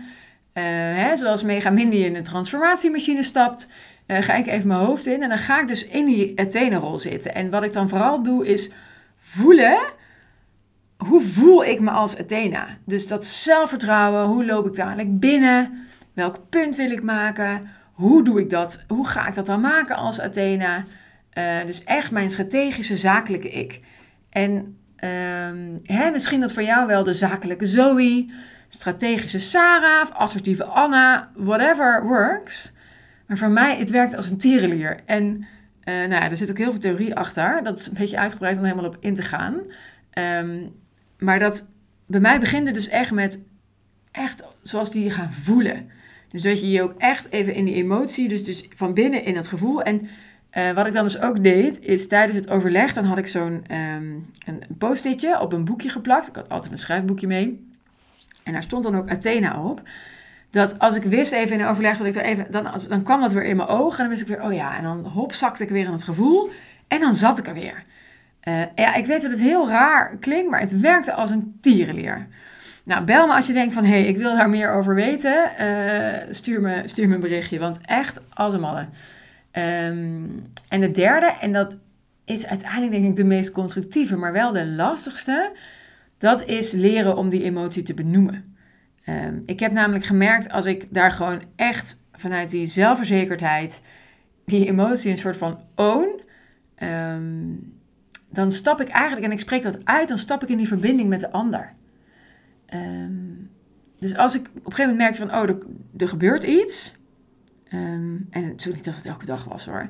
Uh, 0.53 0.63
hè, 0.95 1.15
zoals 1.15 1.43
Mega 1.43 1.69
Mindy 1.69 1.95
in 1.95 2.13
de 2.13 2.21
transformatiemachine 2.21 3.23
stapt, 3.23 3.67
uh, 4.07 4.21
ga 4.21 4.33
ik 4.33 4.47
even 4.47 4.67
mijn 4.67 4.85
hoofd 4.85 5.05
in 5.05 5.23
en 5.23 5.29
dan 5.29 5.37
ga 5.37 5.61
ik 5.61 5.67
dus 5.67 5.85
in 5.85 6.05
die 6.05 6.39
Athena-rol 6.39 6.99
zitten. 6.99 7.35
En 7.35 7.49
wat 7.49 7.63
ik 7.63 7.73
dan 7.73 7.89
vooral 7.89 8.23
doe, 8.23 8.47
is 8.47 8.71
voelen 9.17 9.79
hoe 11.07 11.21
voel 11.21 11.65
ik 11.65 11.79
me 11.79 11.89
als 11.89 12.17
Athena? 12.17 12.67
Dus 12.85 13.07
dat 13.07 13.25
zelfvertrouwen, 13.25 14.25
hoe 14.25 14.45
loop 14.45 14.67
ik 14.67 14.75
dadelijk 14.75 15.19
binnen? 15.19 15.87
Welk 16.13 16.49
punt 16.49 16.75
wil 16.75 16.91
ik 16.91 17.03
maken? 17.03 17.69
Hoe 17.93 18.23
doe 18.23 18.39
ik 18.39 18.49
dat? 18.49 18.83
Hoe 18.87 19.07
ga 19.07 19.27
ik 19.27 19.33
dat 19.33 19.45
dan 19.45 19.61
maken 19.61 19.95
als 19.95 20.21
Athena? 20.21 20.83
Uh, 21.33 21.65
dus 21.65 21.83
echt 21.83 22.11
mijn 22.11 22.29
strategische 22.29 22.95
zakelijke 22.95 23.49
ik. 23.49 23.79
En 24.29 24.51
um, 25.03 25.79
hè, 25.83 26.11
misschien 26.11 26.39
dat 26.39 26.53
voor 26.53 26.63
jou 26.63 26.87
wel 26.87 27.03
de 27.03 27.13
zakelijke 27.13 27.65
Zoe, 27.65 28.31
strategische 28.67 29.39
Sarah, 29.39 30.01
of 30.01 30.11
assertieve 30.11 30.63
Anna, 30.63 31.31
whatever 31.35 32.03
works. 32.03 32.73
Maar 33.27 33.37
voor 33.37 33.49
mij, 33.49 33.77
het 33.77 33.89
werkt 33.89 34.15
als 34.15 34.29
een 34.29 34.37
tierenlier. 34.37 34.99
En 35.05 35.23
uh, 35.35 35.45
nou 35.95 36.09
ja, 36.09 36.29
er 36.29 36.35
zit 36.35 36.49
ook 36.49 36.57
heel 36.57 36.71
veel 36.71 36.79
theorie 36.79 37.15
achter. 37.15 37.63
Dat 37.63 37.79
is 37.79 37.87
een 37.87 37.93
beetje 37.97 38.17
uitgebreid 38.17 38.57
om 38.57 38.63
helemaal 38.63 38.85
op 38.85 38.97
in 38.99 39.13
te 39.13 39.23
gaan. 39.23 39.61
Um, 40.13 40.80
maar 41.23 41.39
dat 41.39 41.69
bij 42.05 42.19
mij 42.19 42.39
begint 42.39 42.65
het 42.65 42.75
dus 42.75 42.87
echt 42.87 43.11
met 43.11 43.43
echt 44.11 44.47
zoals 44.61 44.91
die 44.91 45.11
gaan 45.11 45.33
voelen. 45.33 45.89
Dus 46.29 46.41
dat 46.41 46.61
je 46.61 46.69
je 46.69 46.81
ook 46.81 46.93
echt 46.97 47.31
even 47.31 47.53
in 47.53 47.65
die 47.65 47.75
emotie, 47.75 48.27
dus, 48.27 48.43
dus 48.43 48.65
van 48.69 48.93
binnen 48.93 49.23
in 49.23 49.33
dat 49.33 49.47
gevoel. 49.47 49.81
En 49.81 50.07
uh, 50.53 50.71
wat 50.71 50.85
ik 50.85 50.93
dan 50.93 51.03
dus 51.03 51.19
ook 51.19 51.43
deed, 51.43 51.79
is 51.79 52.07
tijdens 52.07 52.35
het 52.35 52.49
overleg, 52.49 52.93
dan 52.93 53.03
had 53.03 53.17
ik 53.17 53.27
zo'n 53.27 53.65
um, 53.71 54.29
een 54.45 54.63
post-itje 54.77 55.39
op 55.39 55.53
een 55.53 55.65
boekje 55.65 55.89
geplakt. 55.89 56.27
Ik 56.27 56.35
had 56.35 56.49
altijd 56.49 56.71
een 56.71 56.77
schrijfboekje 56.77 57.27
mee. 57.27 57.69
En 58.43 58.53
daar 58.53 58.63
stond 58.63 58.83
dan 58.83 58.95
ook 58.95 59.09
Athena 59.09 59.63
op. 59.63 59.81
Dat 60.49 60.79
als 60.79 60.95
ik 60.95 61.03
wist 61.03 61.31
even 61.31 61.55
in 61.55 61.61
een 61.61 61.67
overleg 61.67 61.97
dat 61.97 62.07
ik 62.07 62.15
er 62.15 62.23
even, 62.23 62.51
dan, 62.51 62.67
dan 62.87 63.03
kwam 63.03 63.21
dat 63.21 63.33
weer 63.33 63.43
in 63.43 63.55
mijn 63.55 63.69
ogen. 63.69 63.97
En 63.97 64.03
dan 64.03 64.09
wist 64.09 64.21
ik 64.21 64.27
weer, 64.27 64.43
oh 64.43 64.53
ja, 64.53 64.77
en 64.77 64.83
dan 64.83 65.05
hop, 65.05 65.33
zakte 65.33 65.63
ik 65.63 65.69
weer 65.69 65.85
in 65.85 65.91
het 65.91 66.03
gevoel. 66.03 66.49
En 66.87 66.99
dan 66.99 67.13
zat 67.15 67.39
ik 67.39 67.47
er 67.47 67.53
weer. 67.53 67.83
Uh, 68.47 68.61
ja, 68.75 68.95
ik 68.95 69.05
weet 69.05 69.21
dat 69.21 69.31
het 69.31 69.41
heel 69.41 69.69
raar 69.69 70.17
klinkt, 70.17 70.49
maar 70.49 70.59
het 70.59 70.79
werkte 70.79 71.13
als 71.13 71.29
een 71.29 71.57
tierenleer. 71.61 72.27
Nou, 72.83 73.03
bel 73.03 73.27
me 73.27 73.33
als 73.33 73.47
je 73.47 73.53
denkt 73.53 73.73
van, 73.73 73.83
hé, 73.83 73.89
hey, 73.89 74.05
ik 74.05 74.17
wil 74.17 74.35
daar 74.35 74.49
meer 74.49 74.71
over 74.71 74.95
weten. 74.95 75.51
Uh, 75.59 76.33
stuur, 76.33 76.61
me, 76.61 76.81
stuur 76.85 77.07
me 77.07 77.15
een 77.15 77.21
berichtje, 77.21 77.59
want 77.59 77.79
echt 77.85 78.21
als 78.33 78.53
een 78.53 78.59
malle. 78.59 78.87
Um, 79.51 80.51
en 80.69 80.79
de 80.79 80.91
derde, 80.91 81.25
en 81.41 81.51
dat 81.51 81.77
is 82.25 82.47
uiteindelijk 82.47 82.91
denk 82.91 83.05
ik 83.05 83.15
de 83.15 83.23
meest 83.23 83.51
constructieve, 83.51 84.15
maar 84.15 84.31
wel 84.31 84.51
de 84.51 84.65
lastigste. 84.65 85.51
Dat 86.17 86.45
is 86.45 86.71
leren 86.71 87.17
om 87.17 87.29
die 87.29 87.43
emotie 87.43 87.83
te 87.83 87.93
benoemen. 87.93 88.55
Um, 89.09 89.43
ik 89.45 89.59
heb 89.59 89.71
namelijk 89.71 90.05
gemerkt 90.05 90.51
als 90.51 90.65
ik 90.65 90.87
daar 90.89 91.11
gewoon 91.11 91.41
echt 91.55 92.03
vanuit 92.11 92.49
die 92.49 92.65
zelfverzekerdheid 92.65 93.81
die 94.45 94.67
emotie 94.67 95.11
een 95.11 95.17
soort 95.17 95.37
van 95.37 95.59
own... 95.75 96.21
Um, 96.83 97.79
dan 98.31 98.51
stap 98.51 98.81
ik 98.81 98.87
eigenlijk, 98.87 99.25
en 99.25 99.31
ik 99.31 99.39
spreek 99.39 99.63
dat 99.63 99.85
uit, 99.85 100.07
dan 100.07 100.17
stap 100.17 100.43
ik 100.43 100.49
in 100.49 100.57
die 100.57 100.67
verbinding 100.67 101.09
met 101.09 101.19
de 101.19 101.31
ander. 101.31 101.73
Um, 102.73 103.49
dus 103.99 104.15
als 104.15 104.35
ik 104.35 104.41
op 104.41 104.55
een 104.55 104.61
gegeven 104.61 104.91
moment 104.91 104.97
merkte 104.97 105.27
van, 105.27 105.41
oh, 105.41 105.57
er, 105.97 106.07
gebeurt 106.07 106.43
iets. 106.43 106.93
Ehm, 107.67 108.15
en 108.29 108.43
het 108.43 108.65
niet 108.73 108.85
dat 108.85 108.95
het 108.95 109.05
elke 109.05 109.25
dag 109.25 109.43
was 109.43 109.65
hoor, 109.65 109.87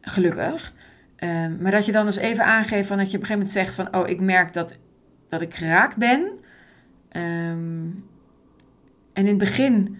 gelukkig. 0.00 0.74
Ehm, 1.16 1.62
maar 1.62 1.72
dat 1.72 1.86
je 1.86 1.92
dan 1.92 2.06
dus 2.06 2.16
even 2.16 2.44
aangeeft 2.44 2.88
van 2.88 2.98
dat 2.98 3.10
je 3.10 3.16
op 3.16 3.22
een 3.22 3.28
gegeven 3.28 3.46
moment 3.46 3.50
zegt 3.50 3.74
van, 3.74 3.94
oh, 3.94 4.08
ik 4.08 4.20
merk 4.20 4.52
dat, 4.52 4.78
dat 5.28 5.40
ik 5.40 5.54
geraakt 5.54 5.96
ben. 5.96 6.30
Ehm, 7.08 7.86
en 9.12 9.22
in 9.22 9.26
het 9.26 9.38
begin, 9.38 9.98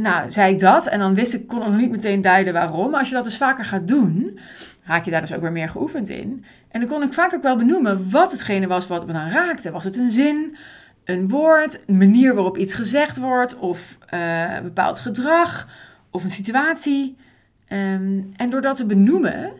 nou, 0.00 0.30
zei 0.30 0.52
ik 0.52 0.58
dat 0.58 0.86
en 0.86 0.98
dan 0.98 1.14
wist 1.14 1.34
ik, 1.34 1.46
kon 1.46 1.58
nog 1.58 1.76
niet 1.76 1.90
meteen 1.90 2.20
duiden 2.20 2.52
waarom. 2.52 2.90
Maar 2.90 2.98
als 2.98 3.08
je 3.08 3.14
dat 3.14 3.24
dus 3.24 3.36
vaker 3.36 3.64
gaat 3.64 3.88
doen, 3.88 4.38
raak 4.84 5.04
je 5.04 5.10
daar 5.10 5.20
dus 5.20 5.32
ook 5.32 5.40
weer 5.40 5.52
meer 5.52 5.68
geoefend 5.68 6.08
in. 6.08 6.44
En 6.68 6.80
dan 6.80 6.88
kon 6.88 7.02
ik 7.02 7.12
vaak 7.12 7.34
ook 7.34 7.42
wel 7.42 7.56
benoemen 7.56 8.10
wat 8.10 8.30
hetgene 8.30 8.66
was 8.66 8.86
wat 8.86 9.06
me 9.06 9.12
dan 9.12 9.28
raakte. 9.28 9.70
Was 9.70 9.84
het 9.84 9.96
een 9.96 10.10
zin, 10.10 10.56
een 11.04 11.28
woord, 11.28 11.82
een 11.86 11.96
manier 11.96 12.34
waarop 12.34 12.56
iets 12.56 12.74
gezegd 12.74 13.16
wordt, 13.16 13.56
of 13.56 13.98
uh, 14.14 14.54
een 14.54 14.62
bepaald 14.62 15.00
gedrag, 15.00 15.68
of 16.10 16.24
een 16.24 16.30
situatie. 16.30 17.16
Ehm, 17.66 18.20
en 18.36 18.50
door 18.50 18.60
dat 18.60 18.76
te 18.76 18.86
benoemen, 18.86 19.52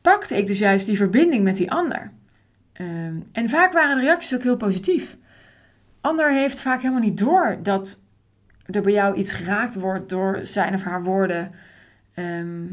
pakte 0.00 0.36
ik 0.36 0.46
dus 0.46 0.58
juist 0.58 0.86
die 0.86 0.96
verbinding 0.96 1.44
met 1.44 1.56
die 1.56 1.70
ander. 1.70 2.10
Ehm, 2.72 3.14
en 3.32 3.48
vaak 3.48 3.72
waren 3.72 3.96
de 3.96 4.02
reacties 4.02 4.34
ook 4.34 4.42
heel 4.42 4.56
positief. 4.56 5.16
Ander 6.00 6.32
heeft 6.32 6.62
vaak 6.62 6.80
helemaal 6.80 7.02
niet 7.02 7.18
door 7.18 7.58
dat 7.62 8.02
er 8.72 8.82
bij 8.82 8.92
jou 8.92 9.14
iets 9.14 9.32
geraakt 9.32 9.74
wordt 9.74 10.08
door 10.08 10.38
zijn 10.42 10.74
of 10.74 10.82
haar 10.82 11.02
woorden. 11.02 11.50
Ehm, 12.14 12.66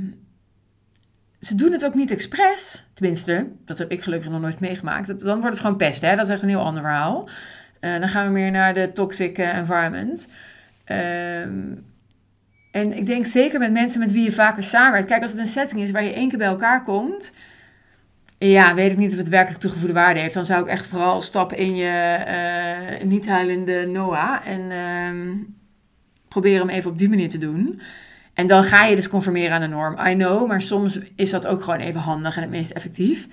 ze 1.39 1.55
doen 1.55 1.71
het 1.71 1.85
ook 1.85 1.93
niet 1.93 2.11
expres. 2.11 2.85
Tenminste, 2.93 3.47
dat 3.65 3.77
heb 3.77 3.91
ik 3.91 4.01
gelukkig 4.01 4.29
nog 4.29 4.41
nooit 4.41 4.59
meegemaakt. 4.59 5.19
dan 5.19 5.39
wordt 5.39 5.55
het 5.55 5.59
gewoon 5.59 5.77
pest, 5.77 6.01
hè? 6.01 6.15
Dat 6.15 6.27
is 6.27 6.33
echt 6.33 6.41
een 6.41 6.49
heel 6.49 6.65
ander 6.65 6.81
verhaal. 6.81 7.29
Uh, 7.81 7.99
dan 7.99 8.09
gaan 8.09 8.25
we 8.25 8.31
meer 8.31 8.51
naar 8.51 8.73
de 8.73 8.91
toxic 8.91 9.37
eh, 9.37 9.57
environment. 9.57 10.31
Um, 10.85 11.85
en 12.71 12.97
ik 12.97 13.05
denk 13.05 13.25
zeker 13.25 13.59
met 13.59 13.71
mensen 13.71 13.99
met 13.99 14.11
wie 14.11 14.23
je 14.23 14.31
vaker 14.31 14.63
samenwerkt. 14.63 15.07
Kijk, 15.07 15.21
als 15.21 15.31
het 15.31 15.39
een 15.39 15.47
setting 15.47 15.81
is 15.81 15.91
waar 15.91 16.03
je 16.03 16.13
één 16.13 16.29
keer 16.29 16.37
bij 16.37 16.47
elkaar 16.47 16.83
komt. 16.83 17.33
Ja, 18.37 18.73
weet 18.73 18.91
ik 18.91 18.97
niet 18.97 19.11
of 19.11 19.17
het 19.17 19.29
werkelijk 19.29 19.61
toegevoegde 19.61 19.93
waarde 19.93 20.19
heeft. 20.19 20.33
Dan 20.33 20.45
zou 20.45 20.61
ik 20.61 20.67
echt 20.67 20.87
vooral 20.87 21.21
stappen 21.21 21.57
in 21.57 21.75
je 21.75 22.17
uh, 22.99 23.07
niet 23.07 23.27
huilende 23.27 23.85
Noah. 23.85 24.47
En 24.47 24.61
uh, 24.61 25.45
probeer 26.41 26.59
hem 26.59 26.69
even 26.69 26.91
op 26.91 26.97
die 26.97 27.09
manier 27.09 27.29
te 27.29 27.37
doen. 27.37 27.81
En 28.33 28.47
dan 28.47 28.63
ga 28.63 28.85
je 28.85 28.95
dus 28.95 29.09
conformeren 29.09 29.51
aan 29.51 29.61
de 29.61 29.67
norm. 29.67 29.97
I 30.07 30.13
know, 30.13 30.47
maar 30.47 30.61
soms 30.61 30.99
is 31.15 31.29
dat 31.29 31.47
ook 31.47 31.63
gewoon 31.63 31.79
even 31.79 31.99
handig 31.99 32.35
en 32.35 32.41
het 32.41 32.51
meest 32.51 32.71
effectief. 32.71 33.27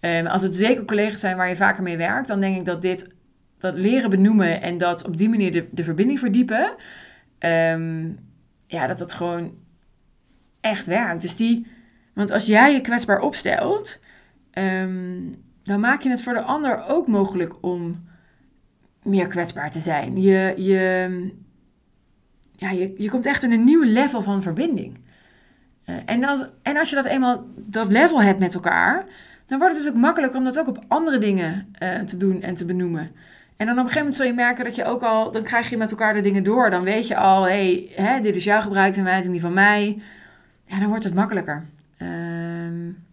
Um, 0.00 0.26
als 0.26 0.42
het 0.42 0.56
zeker 0.56 0.84
collega's 0.84 1.20
zijn 1.20 1.36
waar 1.36 1.48
je 1.48 1.56
vaker 1.56 1.82
mee 1.82 1.96
werkt, 1.96 2.28
dan 2.28 2.40
denk 2.40 2.56
ik 2.56 2.64
dat 2.64 2.82
dit, 2.82 3.14
dat 3.58 3.74
leren 3.74 4.10
benoemen 4.10 4.62
en 4.62 4.78
dat 4.78 5.04
op 5.06 5.16
die 5.16 5.28
manier 5.28 5.52
de, 5.52 5.68
de 5.70 5.84
verbinding 5.84 6.18
verdiepen, 6.18 6.74
um, 7.38 8.18
ja, 8.66 8.86
dat 8.86 8.98
dat 8.98 9.12
gewoon 9.12 9.54
echt 10.60 10.86
werkt. 10.86 11.22
Dus 11.22 11.36
die, 11.36 11.66
want 12.14 12.30
als 12.30 12.46
jij 12.46 12.72
je 12.72 12.80
kwetsbaar 12.80 13.20
opstelt, 13.20 14.00
ehm, 14.50 15.20
dan 15.62 15.80
maak 15.80 16.02
je 16.02 16.10
het 16.10 16.22
voor 16.22 16.34
de 16.34 16.42
ander 16.42 16.84
ook 16.88 17.06
mogelijk 17.06 17.54
om 17.60 18.04
meer 19.02 19.26
kwetsbaar 19.26 19.70
te 19.70 19.80
zijn. 19.80 20.20
Je, 20.20 20.54
je, 20.56 21.08
ja, 22.62 22.70
je, 22.70 22.94
je 22.96 23.10
komt 23.10 23.26
echt 23.26 23.42
in 23.42 23.52
een 23.52 23.64
nieuw 23.64 23.82
level 23.82 24.22
van 24.22 24.42
verbinding. 24.42 24.98
Uh, 25.86 25.96
en, 26.04 26.24
als, 26.24 26.44
en 26.62 26.76
als 26.76 26.90
je 26.90 26.96
dat 26.96 27.04
eenmaal, 27.04 27.44
dat 27.56 27.92
level 27.92 28.22
hebt 28.22 28.38
met 28.38 28.54
elkaar, 28.54 29.04
dan 29.46 29.58
wordt 29.58 29.74
het 29.74 29.84
dus 29.84 29.92
ook 29.92 29.98
makkelijker 29.98 30.38
om 30.38 30.44
dat 30.44 30.58
ook 30.58 30.68
op 30.68 30.84
andere 30.88 31.18
dingen 31.18 31.74
uh, 31.82 32.00
te 32.00 32.16
doen 32.16 32.42
en 32.42 32.54
te 32.54 32.64
benoemen. 32.64 33.10
En 33.56 33.66
dan 33.66 33.78
op 33.78 33.84
een 33.84 33.90
gegeven 33.90 33.98
moment 33.98 34.14
zul 34.14 34.26
je 34.26 34.32
merken 34.32 34.64
dat 34.64 34.74
je 34.74 34.84
ook 34.84 35.02
al, 35.02 35.30
dan 35.30 35.42
krijg 35.42 35.70
je 35.70 35.76
met 35.76 35.90
elkaar 35.90 36.14
de 36.14 36.20
dingen 36.20 36.42
door. 36.42 36.70
Dan 36.70 36.82
weet 36.82 37.06
je 37.06 37.16
al, 37.16 37.42
hé, 37.42 37.88
hey, 37.94 38.20
dit 38.20 38.34
is 38.34 38.44
jouw 38.44 38.60
gebruiksaanwijzing, 38.60 39.32
die 39.32 39.40
van 39.40 39.52
mij. 39.52 40.02
Ja, 40.66 40.78
dan 40.78 40.88
wordt 40.88 41.04
het 41.04 41.14
makkelijker. 41.14 41.64
Um, 42.02 43.04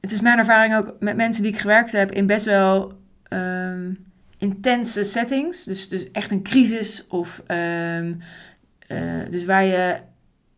het 0.00 0.12
is 0.12 0.20
mijn 0.20 0.38
ervaring 0.38 0.76
ook 0.76 0.94
met 1.00 1.16
mensen 1.16 1.42
die 1.42 1.52
ik 1.52 1.58
gewerkt 1.58 1.92
heb 1.92 2.12
in 2.12 2.26
best 2.26 2.44
wel 2.44 2.92
um, 3.28 4.04
intense 4.38 5.02
settings. 5.02 5.64
Dus, 5.64 5.88
dus 5.88 6.10
echt 6.10 6.30
een 6.30 6.42
crisis 6.42 7.06
of 7.06 7.42
um, 7.48 8.20
uh, 8.88 8.98
dus 9.30 9.44
waar 9.44 9.64
je 9.64 9.96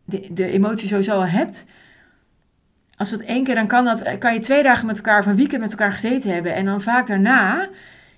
de, 0.05 0.27
de 0.31 0.51
emotie 0.51 0.87
sowieso 0.87 1.11
al 1.11 1.27
hebt. 1.27 1.65
Als 2.97 3.09
dat 3.09 3.19
één 3.19 3.43
keer, 3.43 3.55
dan 3.55 3.67
kan, 3.67 3.85
dat, 3.85 4.17
kan 4.17 4.33
je 4.33 4.39
twee 4.39 4.63
dagen 4.63 4.85
met 4.85 4.97
elkaar 4.97 5.27
een 5.27 5.35
weekend 5.35 5.61
met 5.61 5.71
elkaar 5.71 5.91
gezeten 5.91 6.33
hebben. 6.33 6.53
En 6.53 6.65
dan 6.65 6.81
vaak 6.81 7.07
daarna 7.07 7.69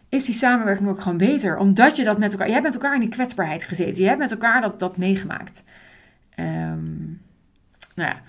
is 0.09 0.25
die 0.25 0.33
samenwerking 0.33 0.89
ook 0.89 1.01
gewoon 1.01 1.17
beter. 1.17 1.57
Omdat 1.57 1.95
je 1.95 2.03
dat 2.03 2.17
met 2.17 2.31
elkaar... 2.31 2.47
Je 2.47 2.53
hebt 2.53 2.65
met 2.65 2.73
elkaar 2.73 2.93
in 2.93 2.99
die 2.99 3.09
kwetsbaarheid 3.09 3.63
gezeten. 3.63 4.01
Je 4.01 4.07
hebt 4.07 4.19
met 4.19 4.31
elkaar 4.31 4.61
dat, 4.61 4.79
dat 4.79 4.97
meegemaakt. 4.97 5.63
Um, 6.39 7.21
nou 7.95 8.09
ja. 8.09 8.21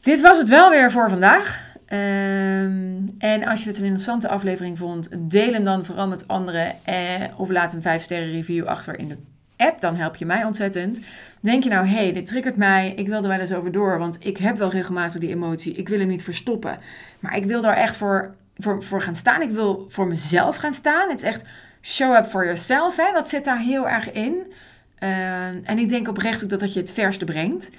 Dit 0.00 0.20
was 0.20 0.38
het 0.38 0.48
wel 0.48 0.70
weer 0.70 0.90
voor 0.90 1.08
vandaag. 1.08 1.64
Um, 1.88 3.14
en 3.18 3.44
als 3.44 3.62
je 3.62 3.68
het 3.68 3.78
een 3.78 3.84
interessante 3.84 4.28
aflevering 4.28 4.78
vond, 4.78 5.08
deel 5.18 5.52
hem 5.52 5.64
dan 5.64 5.84
vooral 5.84 6.08
met 6.08 6.28
anderen. 6.28 6.84
Eh, 6.84 7.22
of 7.36 7.50
laat 7.50 7.72
een 7.72 7.82
5 7.82 8.02
sterren 8.02 8.30
review 8.30 8.66
achter 8.66 8.98
in 8.98 9.08
de 9.08 9.18
app. 9.56 9.80
Dan 9.80 9.96
help 9.96 10.16
je 10.16 10.26
mij 10.26 10.44
ontzettend. 10.44 11.00
Denk 11.40 11.62
je 11.62 11.68
nou, 11.68 11.86
hé, 11.86 11.94
hey, 11.94 12.12
dit 12.12 12.26
triggert 12.26 12.56
mij. 12.56 12.92
Ik 12.96 13.06
wil 13.06 13.22
er 13.22 13.28
wel 13.28 13.40
eens 13.40 13.52
over 13.52 13.72
door. 13.72 13.98
Want 13.98 14.18
ik 14.20 14.36
heb 14.36 14.56
wel 14.56 14.70
regelmatig 14.70 15.20
die 15.20 15.30
emotie. 15.30 15.74
Ik 15.74 15.88
wil 15.88 15.98
hem 15.98 16.08
niet 16.08 16.22
verstoppen. 16.22 16.78
Maar 17.20 17.36
ik 17.36 17.44
wil 17.44 17.60
daar 17.60 17.76
echt 17.76 17.96
voor 17.96 18.34
voor, 18.58 18.82
voor 18.82 19.02
gaan 19.02 19.14
staan. 19.14 19.42
Ik 19.42 19.50
wil 19.50 19.86
voor 19.88 20.06
mezelf 20.06 20.56
gaan 20.56 20.72
staan. 20.72 21.08
Het 21.08 21.22
is 21.22 21.28
echt 21.28 21.44
show 21.82 22.14
up 22.14 22.26
for 22.26 22.44
yourself. 22.44 22.96
Hè? 22.96 23.12
Dat 23.12 23.28
zit 23.28 23.44
daar 23.44 23.58
heel 23.58 23.88
erg 23.88 24.12
in. 24.12 24.52
Uh, 24.98 25.46
en 25.46 25.78
ik 25.78 25.88
denk 25.88 26.08
oprecht 26.08 26.44
ook 26.44 26.50
dat 26.50 26.60
dat 26.60 26.72
je 26.72 26.80
het 26.80 26.92
verste 26.92 27.24
brengt. 27.24 27.70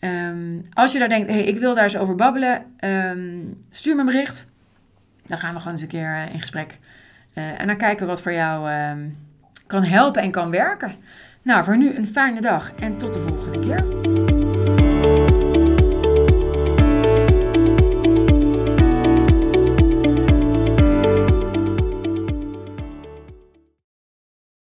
Um, 0.00 0.66
als 0.72 0.92
je 0.92 0.98
daar 0.98 1.08
denkt, 1.08 1.28
hey, 1.28 1.42
ik 1.42 1.58
wil 1.58 1.74
daar 1.74 1.82
eens 1.82 1.96
over 1.96 2.14
babbelen, 2.14 2.64
um, 2.80 3.58
stuur 3.70 3.94
me 3.94 4.00
een 4.00 4.06
bericht. 4.06 4.46
Dan 5.26 5.38
gaan 5.38 5.52
we 5.52 5.58
gewoon 5.58 5.72
eens 5.72 5.82
een 5.82 5.88
keer 5.88 6.12
uh, 6.12 6.32
in 6.32 6.40
gesprek. 6.40 6.78
Uh, 7.34 7.60
en 7.60 7.66
dan 7.66 7.76
kijken 7.76 8.06
wat 8.06 8.22
voor 8.22 8.32
jou 8.32 8.70
kan 9.68 9.82
helpen 9.82 10.22
en 10.22 10.30
kan 10.30 10.50
werken. 10.50 10.94
Nou, 11.42 11.64
voor 11.64 11.76
nu 11.76 11.94
een 11.94 12.08
fijne 12.08 12.40
dag 12.40 12.72
en 12.80 12.96
tot 12.96 13.12
de 13.12 13.20
volgende 13.20 13.58
keer. 13.58 13.97